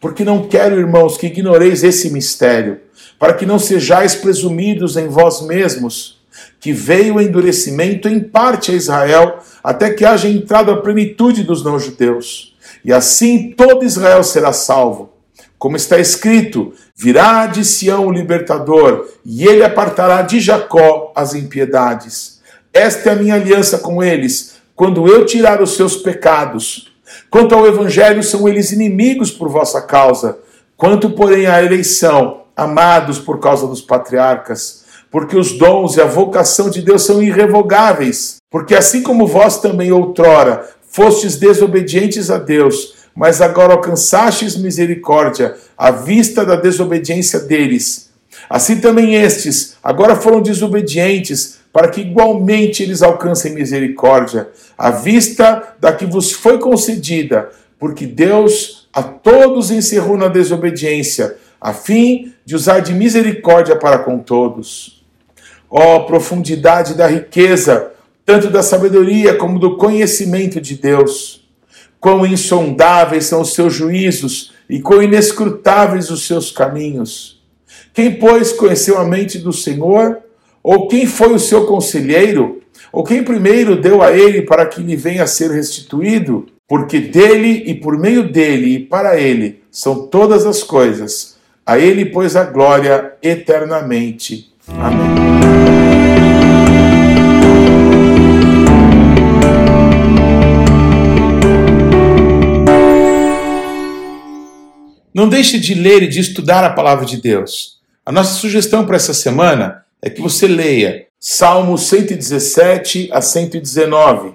Porque 0.00 0.24
não 0.24 0.46
quero, 0.46 0.78
irmãos, 0.78 1.16
que 1.16 1.26
ignoreis 1.26 1.84
esse 1.84 2.10
mistério, 2.10 2.80
para 3.18 3.34
que 3.34 3.46
não 3.46 3.58
sejais 3.58 4.14
presumidos 4.14 4.96
em 4.96 5.08
vós 5.08 5.42
mesmos, 5.42 6.20
que 6.58 6.72
veio 6.72 7.16
o 7.16 7.20
endurecimento 7.20 8.08
em 8.08 8.20
parte 8.20 8.70
a 8.70 8.74
Israel, 8.74 9.38
até 9.62 9.90
que 9.90 10.04
haja 10.04 10.28
entrado 10.28 10.70
a 10.70 10.76
plenitude 10.76 11.42
dos 11.42 11.64
não-judeus. 11.64 12.54
E 12.84 12.92
assim 12.92 13.52
todo 13.56 13.84
Israel 13.84 14.22
será 14.22 14.52
salvo. 14.52 15.10
Como 15.58 15.76
está 15.76 15.98
escrito: 15.98 16.72
virá 16.96 17.46
de 17.46 17.64
Sião 17.64 18.06
o 18.06 18.12
libertador, 18.12 19.08
e 19.24 19.46
ele 19.46 19.62
apartará 19.62 20.22
de 20.22 20.40
Jacó 20.40 21.12
as 21.14 21.34
impiedades. 21.34 22.40
Esta 22.72 23.10
é 23.10 23.12
a 23.12 23.16
minha 23.16 23.34
aliança 23.34 23.78
com 23.78 24.02
eles, 24.02 24.54
quando 24.74 25.06
eu 25.06 25.26
tirar 25.26 25.60
os 25.60 25.74
seus 25.76 25.96
pecados. 25.96 26.89
Quanto 27.30 27.54
ao 27.54 27.66
evangelho, 27.66 28.22
são 28.22 28.48
eles 28.48 28.72
inimigos 28.72 29.30
por 29.30 29.48
vossa 29.48 29.80
causa. 29.80 30.38
Quanto, 30.76 31.10
porém, 31.10 31.46
à 31.46 31.62
eleição, 31.62 32.42
amados 32.56 33.18
por 33.18 33.38
causa 33.38 33.66
dos 33.66 33.80
patriarcas, 33.80 34.84
porque 35.10 35.36
os 35.36 35.52
dons 35.52 35.96
e 35.96 36.00
a 36.00 36.06
vocação 36.06 36.70
de 36.70 36.82
Deus 36.82 37.04
são 37.04 37.22
irrevogáveis. 37.22 38.36
Porque 38.50 38.74
assim 38.74 39.02
como 39.02 39.26
vós 39.26 39.60
também 39.60 39.92
outrora 39.92 40.68
fostes 40.88 41.36
desobedientes 41.36 42.30
a 42.30 42.38
Deus, 42.38 42.94
mas 43.14 43.40
agora 43.40 43.72
alcançastes 43.72 44.56
misericórdia 44.56 45.56
à 45.76 45.90
vista 45.90 46.44
da 46.44 46.56
desobediência 46.56 47.40
deles. 47.40 48.10
Assim 48.48 48.80
também 48.80 49.14
estes 49.14 49.76
agora 49.82 50.16
foram 50.16 50.40
desobedientes, 50.40 51.59
para 51.72 51.88
que 51.88 52.00
igualmente 52.00 52.82
eles 52.82 53.02
alcancem 53.02 53.52
misericórdia, 53.52 54.48
à 54.76 54.90
vista 54.90 55.74
da 55.78 55.92
que 55.92 56.04
vos 56.04 56.32
foi 56.32 56.58
concedida, 56.58 57.50
porque 57.78 58.06
Deus 58.06 58.88
a 58.92 59.02
todos 59.02 59.70
encerrou 59.70 60.16
na 60.16 60.28
desobediência, 60.28 61.36
a 61.60 61.72
fim 61.72 62.32
de 62.44 62.56
usar 62.56 62.80
de 62.80 62.92
misericórdia 62.92 63.76
para 63.76 63.98
com 64.00 64.18
todos. 64.18 65.04
Ó 65.70 65.96
oh, 65.96 66.06
profundidade 66.06 66.94
da 66.94 67.06
riqueza, 67.06 67.92
tanto 68.26 68.50
da 68.50 68.62
sabedoria 68.62 69.36
como 69.36 69.58
do 69.58 69.76
conhecimento 69.76 70.60
de 70.60 70.74
Deus! 70.76 71.48
Quão 72.00 72.26
insondáveis 72.26 73.26
são 73.26 73.42
os 73.42 73.54
seus 73.54 73.74
juízos 73.74 74.52
e 74.68 74.80
quão 74.80 75.02
inescrutáveis 75.02 76.10
os 76.10 76.26
seus 76.26 76.50
caminhos! 76.50 77.40
Quem, 77.92 78.18
pois, 78.18 78.52
conheceu 78.52 78.98
a 78.98 79.04
mente 79.04 79.38
do 79.38 79.52
Senhor? 79.52 80.18
Ou 80.62 80.88
quem 80.88 81.06
foi 81.06 81.32
o 81.32 81.38
seu 81.38 81.66
conselheiro? 81.66 82.60
Ou 82.92 83.02
quem 83.02 83.22
primeiro 83.22 83.80
deu 83.80 84.02
a 84.02 84.12
ele 84.12 84.42
para 84.42 84.66
que 84.66 84.82
lhe 84.82 84.94
venha 84.94 85.22
a 85.22 85.26
ser 85.26 85.50
restituído? 85.50 86.46
Porque 86.68 87.00
dele 87.00 87.64
e 87.66 87.74
por 87.74 87.98
meio 87.98 88.30
dele 88.30 88.74
e 88.74 88.78
para 88.78 89.18
ele 89.18 89.62
são 89.70 90.06
todas 90.06 90.44
as 90.44 90.62
coisas. 90.62 91.38
A 91.64 91.78
ele, 91.78 92.04
pois, 92.04 92.36
a 92.36 92.44
glória 92.44 93.12
eternamente. 93.22 94.52
Amém. 94.68 95.30
Não 105.12 105.28
deixe 105.28 105.58
de 105.58 105.74
ler 105.74 106.02
e 106.02 106.08
de 106.08 106.20
estudar 106.20 106.64
a 106.64 106.70
palavra 106.70 107.04
de 107.04 107.20
Deus. 107.20 107.80
A 108.06 108.12
nossa 108.12 108.34
sugestão 108.34 108.86
para 108.86 108.96
essa 108.96 109.12
semana 109.12 109.84
é 110.02 110.08
que 110.08 110.20
você 110.20 110.48
leia 110.48 111.06
Salmo 111.18 111.76
117 111.76 113.10
a 113.12 113.20
119 113.20 114.34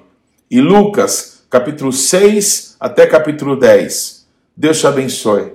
e 0.49 0.61
Lucas, 0.61 1.43
capítulo 1.49 1.91
6 1.91 2.75
até 2.79 3.07
capítulo 3.07 3.59
10. 3.59 4.27
Deus 4.55 4.79
te 4.79 4.85
abençoe. 4.85 5.54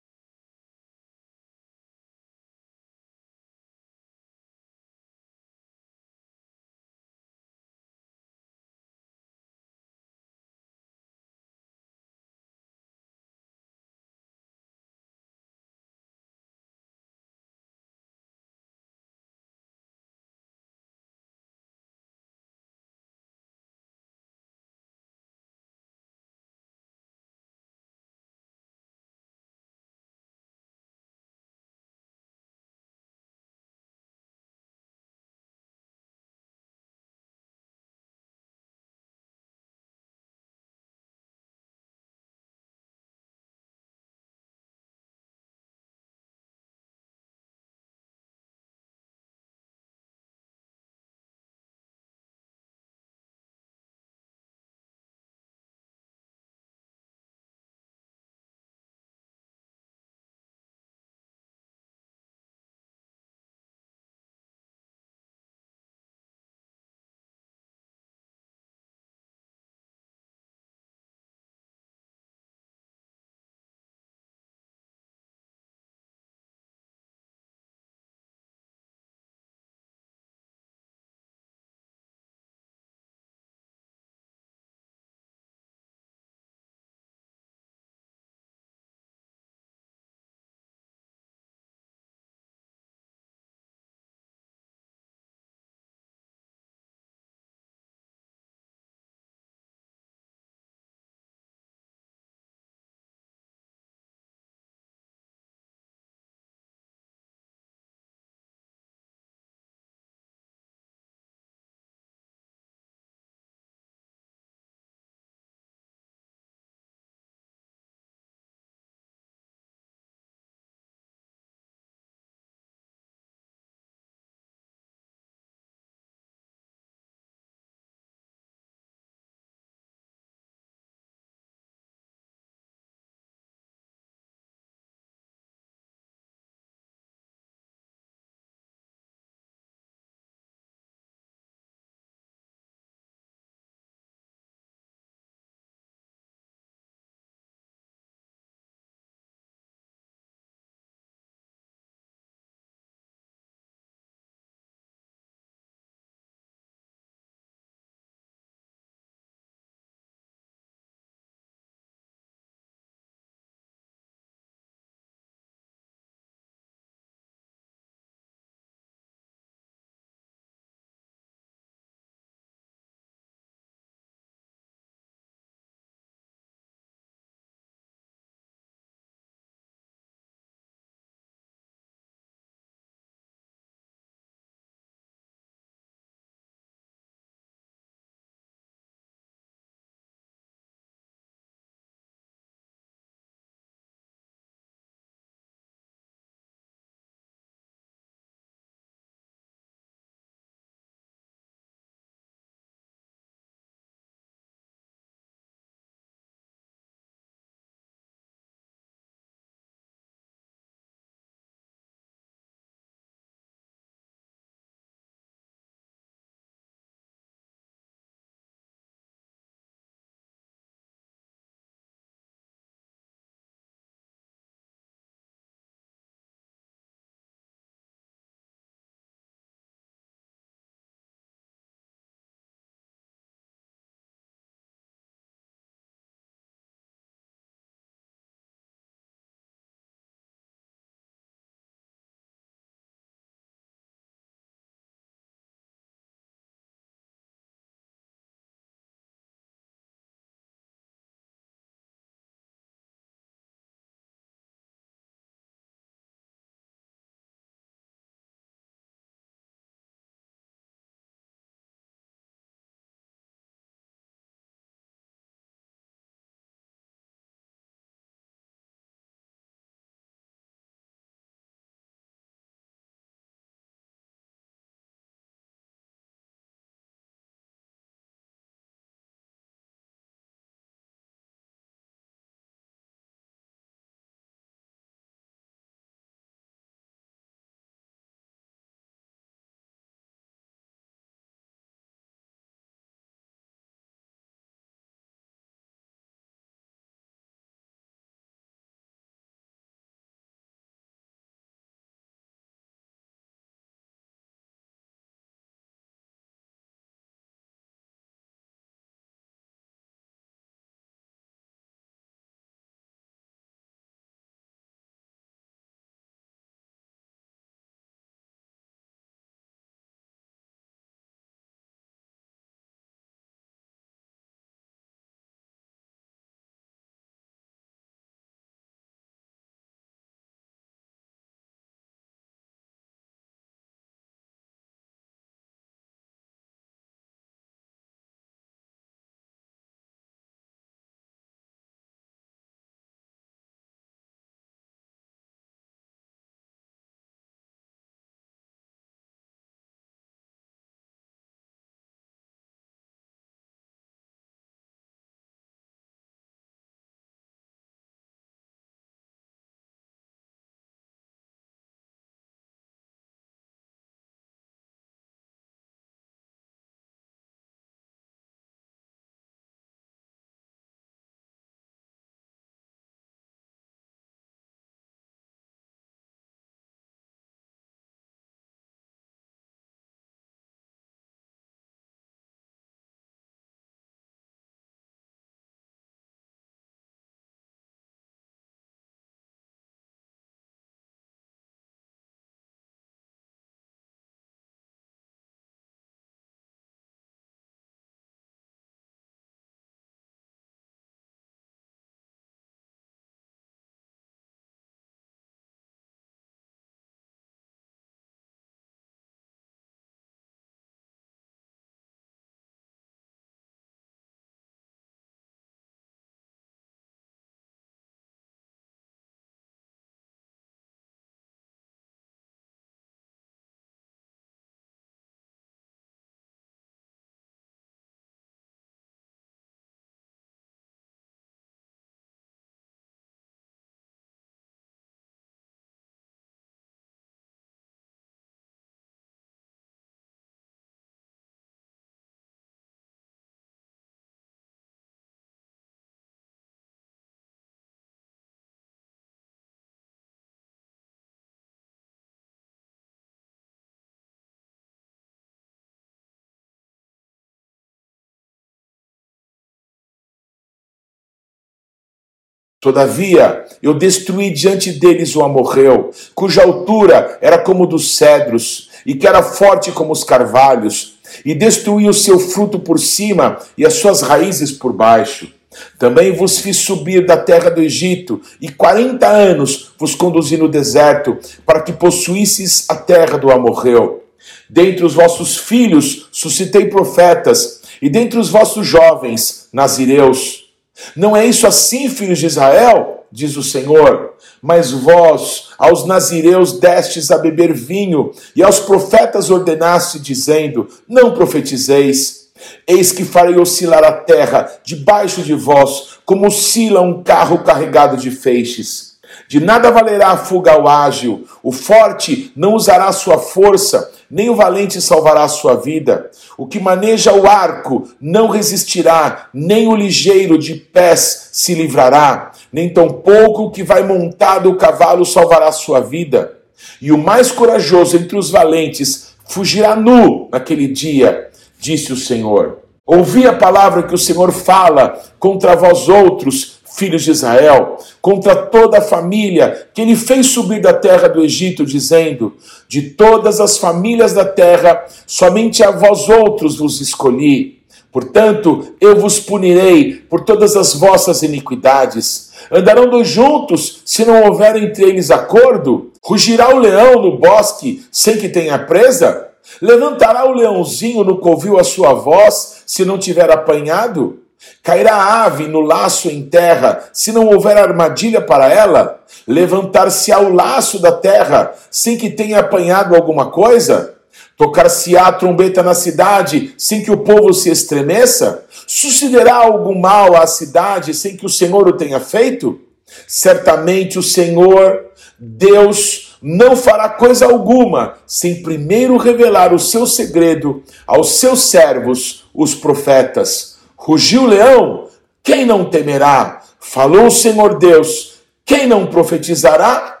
Todavia, 462.66 463.44
eu 463.62 463.72
destruí 463.72 464.32
diante 464.32 464.72
deles 464.72 465.14
o 465.14 465.22
amorreu, 465.22 465.92
cuja 466.16 466.42
altura 466.42 467.16
era 467.20 467.38
como 467.38 467.64
dos 467.64 467.96
cedros, 467.96 468.70
e 468.84 468.96
que 468.96 469.06
era 469.06 469.22
forte 469.22 469.70
como 469.70 469.92
os 469.92 470.02
carvalhos, 470.02 470.94
e 471.24 471.32
destruí 471.32 471.88
o 471.88 471.94
seu 471.94 472.18
fruto 472.18 472.58
por 472.58 472.80
cima 472.80 473.38
e 473.56 473.64
as 473.64 473.74
suas 473.74 474.02
raízes 474.02 474.50
por 474.50 474.72
baixo. 474.72 475.32
Também 475.78 476.10
vos 476.10 476.40
fiz 476.40 476.56
subir 476.56 477.06
da 477.06 477.16
terra 477.16 477.50
do 477.50 477.62
Egito, 477.62 478.20
e 478.40 478.48
quarenta 478.48 479.06
anos 479.06 479.70
vos 479.78 479.94
conduzi 479.94 480.36
no 480.36 480.48
deserto, 480.48 481.16
para 481.46 481.60
que 481.60 481.72
possuísseis 481.72 482.66
a 482.68 482.74
terra 482.74 483.16
do 483.16 483.30
amorreu. 483.30 484.02
Dentre 484.50 484.84
os 484.84 484.94
vossos 484.94 485.36
filhos 485.36 486.08
suscitei 486.10 486.66
profetas, 486.66 487.60
e 487.80 487.88
dentre 487.88 488.18
os 488.18 488.28
vossos 488.28 488.66
jovens, 488.66 489.48
nazireus. 489.52 490.45
Não 490.94 491.16
é 491.16 491.24
isso 491.24 491.46
assim, 491.46 491.88
filhos 491.88 492.18
de 492.18 492.26
Israel? 492.26 493.06
Diz 493.10 493.36
o 493.36 493.42
Senhor. 493.42 494.14
Mas 494.42 494.70
vós, 494.70 495.50
aos 495.58 495.86
nazireus, 495.86 496.58
destes 496.58 497.10
a 497.10 497.18
beber 497.18 497.52
vinho, 497.52 498.12
e 498.34 498.42
aos 498.42 498.60
profetas 498.60 499.30
ordenaste, 499.30 499.98
dizendo: 499.98 500.68
Não 500.88 501.12
profetizeis. 501.12 502.26
Eis 502.66 502.92
que 502.92 503.04
farei 503.04 503.36
oscilar 503.36 503.82
a 503.82 503.92
terra 503.92 504.50
debaixo 504.62 505.22
de 505.22 505.32
vós, 505.32 505.98
como 506.04 506.26
oscila 506.26 506.82
um 506.82 507.02
carro 507.02 507.42
carregado 507.42 507.96
de 507.96 508.10
feixes. 508.10 508.96
De 509.28 509.40
nada 509.40 509.70
valerá 509.70 510.10
a 510.10 510.16
fuga 510.16 510.52
ao 510.52 510.68
ágil, 510.68 511.26
o 511.42 511.50
forte 511.50 512.30
não 512.36 512.54
usará 512.54 512.92
sua 512.92 513.18
força, 513.18 513.90
nem 514.10 514.30
o 514.30 514.34
valente 514.34 514.80
salvará 514.80 515.24
a 515.24 515.28
sua 515.28 515.54
vida. 515.54 516.10
O 516.36 516.46
que 516.46 516.60
maneja 516.60 517.12
o 517.12 517.26
arco 517.26 517.88
não 518.00 518.28
resistirá, 518.28 519.28
nem 519.32 519.68
o 519.68 519.74
ligeiro 519.74 520.38
de 520.38 520.54
pés 520.54 521.30
se 521.32 521.54
livrará, 521.54 522.32
nem 522.52 522.68
tampouco 522.68 523.44
o 523.44 523.50
que 523.50 523.62
vai 523.62 523.82
montado 523.82 524.50
o 524.50 524.56
cavalo 524.56 525.04
salvará 525.04 525.48
a 525.48 525.52
sua 525.52 525.80
vida. 525.80 526.36
E 526.80 526.92
o 526.92 526.98
mais 526.98 527.30
corajoso 527.30 527.96
entre 527.96 528.16
os 528.16 528.30
valentes 528.30 529.14
fugirá 529.26 529.76
nu 529.76 530.28
naquele 530.32 530.68
dia, 530.68 531.28
disse 531.58 531.92
o 531.92 531.96
Senhor. 531.96 532.58
Ouvi 532.86 533.26
a 533.26 533.32
palavra 533.32 533.82
que 533.82 533.94
o 533.94 533.98
Senhor 533.98 534.30
fala 534.30 535.02
contra 535.18 535.56
vós 535.56 535.88
outros, 535.88 536.55
filhos 536.76 537.02
de 537.02 537.10
Israel, 537.10 537.78
contra 538.02 538.36
toda 538.36 538.78
a 538.78 538.82
família 538.82 539.68
que 539.72 539.80
ele 539.80 539.96
fez 539.96 540.26
subir 540.26 540.60
da 540.60 540.74
terra 540.74 541.08
do 541.08 541.22
Egito, 541.22 541.64
dizendo: 541.64 542.34
De 542.68 542.82
todas 542.90 543.40
as 543.40 543.56
famílias 543.56 544.12
da 544.12 544.24
terra, 544.24 544.84
somente 545.06 545.64
a 545.64 545.70
vós 545.70 546.08
outros 546.08 546.58
vos 546.58 546.80
escolhi. 546.80 547.56
Portanto, 547.90 548.74
eu 548.78 548.94
vos 548.96 549.18
punirei 549.18 549.94
por 549.94 550.22
todas 550.22 550.54
as 550.54 550.74
vossas 550.74 551.22
iniquidades. 551.22 552.30
Andarão 552.52 552.90
dois 552.90 553.08
juntos, 553.08 553.80
se 553.86 554.04
não 554.04 554.24
houver 554.24 554.56
entre 554.56 554.84
eles 554.84 555.10
acordo? 555.10 555.92
Rugirá 556.02 556.54
o 556.54 556.58
leão 556.58 557.00
no 557.00 557.16
bosque, 557.16 557.86
sem 557.90 558.18
que 558.18 558.28
tenha 558.28 558.58
presa? 558.58 559.28
Levantará 559.62 560.28
o 560.28 560.34
leãozinho 560.34 561.04
no 561.04 561.16
covil 561.18 561.58
a 561.58 561.64
sua 561.64 561.94
voz, 561.94 562.64
se 562.66 562.84
não 562.84 562.98
tiver 562.98 563.30
apanhado? 563.30 564.20
Cairá 564.62 564.94
a 564.94 565.24
ave 565.24 565.46
no 565.46 565.60
laço 565.60 566.08
em 566.08 566.22
terra, 566.28 566.88
se 566.92 567.12
não 567.12 567.26
houver 567.26 567.56
armadilha 567.56 568.20
para 568.20 568.52
ela? 568.52 569.00
Levantar-se-á 569.26 570.20
o 570.20 570.32
laço 570.32 570.78
da 570.78 570.92
terra, 570.92 571.54
sem 571.70 571.96
que 571.96 572.10
tenha 572.10 572.40
apanhado 572.40 572.94
alguma 572.94 573.30
coisa? 573.30 573.94
Tocar-se-á 574.36 575.06
a 575.06 575.12
trombeta 575.12 575.62
na 575.62 575.74
cidade, 575.74 576.54
sem 576.58 576.82
que 576.82 576.90
o 576.90 576.98
povo 576.98 577.32
se 577.32 577.50
estremeça? 577.50 578.44
Sucederá 578.66 579.36
algum 579.36 579.78
mal 579.78 580.16
à 580.16 580.26
cidade, 580.26 580.92
sem 580.92 581.16
que 581.16 581.24
o 581.24 581.30
Senhor 581.30 581.66
o 581.68 581.72
tenha 581.72 582.00
feito? 582.00 582.60
Certamente 583.06 583.98
o 583.98 584.02
Senhor, 584.02 584.86
Deus, 585.18 586.16
não 586.20 586.56
fará 586.56 586.88
coisa 586.88 587.26
alguma, 587.26 587.94
sem 588.06 588.42
primeiro 588.42 588.96
revelar 588.96 589.54
o 589.54 589.58
seu 589.58 589.86
segredo 589.86 590.62
aos 590.86 591.18
seus 591.18 591.44
servos, 591.44 592.24
os 592.34 592.54
profetas. 592.54 593.55
Rugiu 593.86 594.24
o 594.24 594.26
leão, 594.26 594.88
quem 595.22 595.46
não 595.46 595.70
temerá? 595.70 596.42
Falou 596.58 597.06
o 597.06 597.10
Senhor 597.10 597.56
Deus, 597.56 598.14
quem 598.44 598.66
não 598.66 598.88
profetizará? 598.88 600.00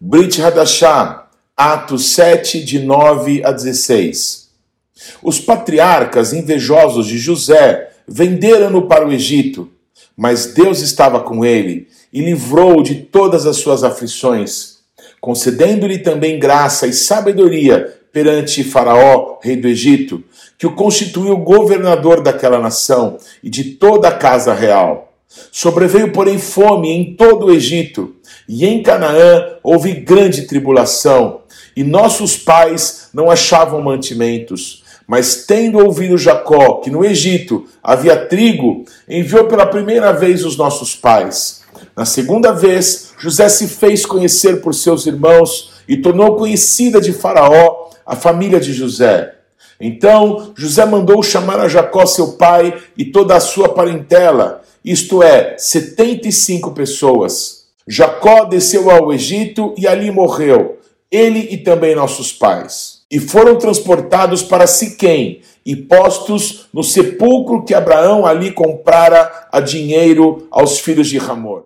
Brit 0.00 0.40
Hadashah, 0.40 1.26
Atos 1.56 2.12
7, 2.12 2.62
de 2.62 2.78
9 2.78 3.42
a 3.44 3.50
16. 3.50 4.50
Os 5.20 5.40
patriarcas 5.40 6.32
invejosos 6.32 7.08
de 7.08 7.18
José 7.18 7.90
venderam-no 8.06 8.86
para 8.86 9.04
o 9.04 9.12
Egito, 9.12 9.68
mas 10.16 10.46
Deus 10.46 10.80
estava 10.80 11.18
com 11.18 11.44
ele 11.44 11.88
e 12.12 12.20
livrou-o 12.20 12.84
de 12.84 12.94
todas 12.94 13.46
as 13.46 13.56
suas 13.56 13.82
aflições, 13.82 14.78
concedendo-lhe 15.20 15.98
também 15.98 16.38
graça 16.38 16.86
e 16.86 16.92
sabedoria 16.92 17.98
perante 18.12 18.64
Faraó, 18.64 19.38
rei 19.42 19.56
do 19.56 19.68
Egito, 19.68 20.22
que 20.58 20.66
o 20.66 20.74
constituiu 20.74 21.36
governador 21.36 22.20
daquela 22.20 22.58
nação 22.58 23.16
e 23.42 23.48
de 23.48 23.62
toda 23.62 24.08
a 24.08 24.14
casa 24.14 24.52
real. 24.52 25.12
Sobreveio, 25.52 26.12
porém, 26.12 26.38
fome 26.38 26.90
em 26.90 27.14
todo 27.14 27.46
o 27.46 27.52
Egito, 27.52 28.16
e 28.48 28.66
em 28.66 28.82
Canaã 28.82 29.56
houve 29.62 29.92
grande 29.92 30.46
tribulação, 30.46 31.42
e 31.76 31.84
nossos 31.84 32.36
pais 32.36 33.08
não 33.14 33.30
achavam 33.30 33.80
mantimentos. 33.80 34.82
Mas 35.06 35.46
tendo 35.46 35.78
ouvido 35.78 36.18
Jacó 36.18 36.80
que 36.80 36.90
no 36.90 37.04
Egito 37.04 37.66
havia 37.82 38.26
trigo, 38.26 38.84
enviou 39.08 39.44
pela 39.44 39.64
primeira 39.64 40.12
vez 40.12 40.44
os 40.44 40.56
nossos 40.56 40.94
pais. 40.94 41.62
Na 41.96 42.04
segunda 42.04 42.52
vez, 42.52 43.12
José 43.18 43.48
se 43.48 43.68
fez 43.68 44.04
conhecer 44.04 44.60
por 44.60 44.74
seus 44.74 45.06
irmãos 45.06 45.72
e 45.88 45.96
tornou 45.96 46.36
conhecida 46.36 47.00
de 47.00 47.12
Faraó 47.12 47.90
a 48.04 48.16
família 48.16 48.60
de 48.60 48.72
José. 48.72 49.37
Então 49.80 50.52
José 50.56 50.84
mandou 50.84 51.22
chamar 51.22 51.60
a 51.60 51.68
Jacó, 51.68 52.04
seu 52.06 52.32
pai, 52.32 52.76
e 52.96 53.04
toda 53.04 53.36
a 53.36 53.40
sua 53.40 53.68
parentela, 53.68 54.62
isto 54.84 55.22
é, 55.22 55.56
setenta 55.58 56.28
e 56.28 56.32
cinco 56.32 56.72
pessoas. 56.72 57.66
Jacó 57.86 58.44
desceu 58.44 58.90
ao 58.90 59.12
Egito 59.12 59.74
e 59.78 59.86
ali 59.86 60.10
morreu, 60.10 60.78
ele 61.10 61.48
e 61.50 61.56
também 61.56 61.94
nossos 61.94 62.32
pais. 62.32 62.98
E 63.10 63.18
foram 63.18 63.56
transportados 63.56 64.42
para 64.42 64.66
Siquém 64.66 65.40
e 65.64 65.74
postos 65.74 66.66
no 66.72 66.82
sepulcro 66.82 67.64
que 67.64 67.72
Abraão 67.72 68.26
ali 68.26 68.50
comprara 68.50 69.48
a 69.50 69.60
dinheiro 69.60 70.46
aos 70.50 70.78
filhos 70.78 71.08
de 71.08 71.16
Ramor. 71.16 71.64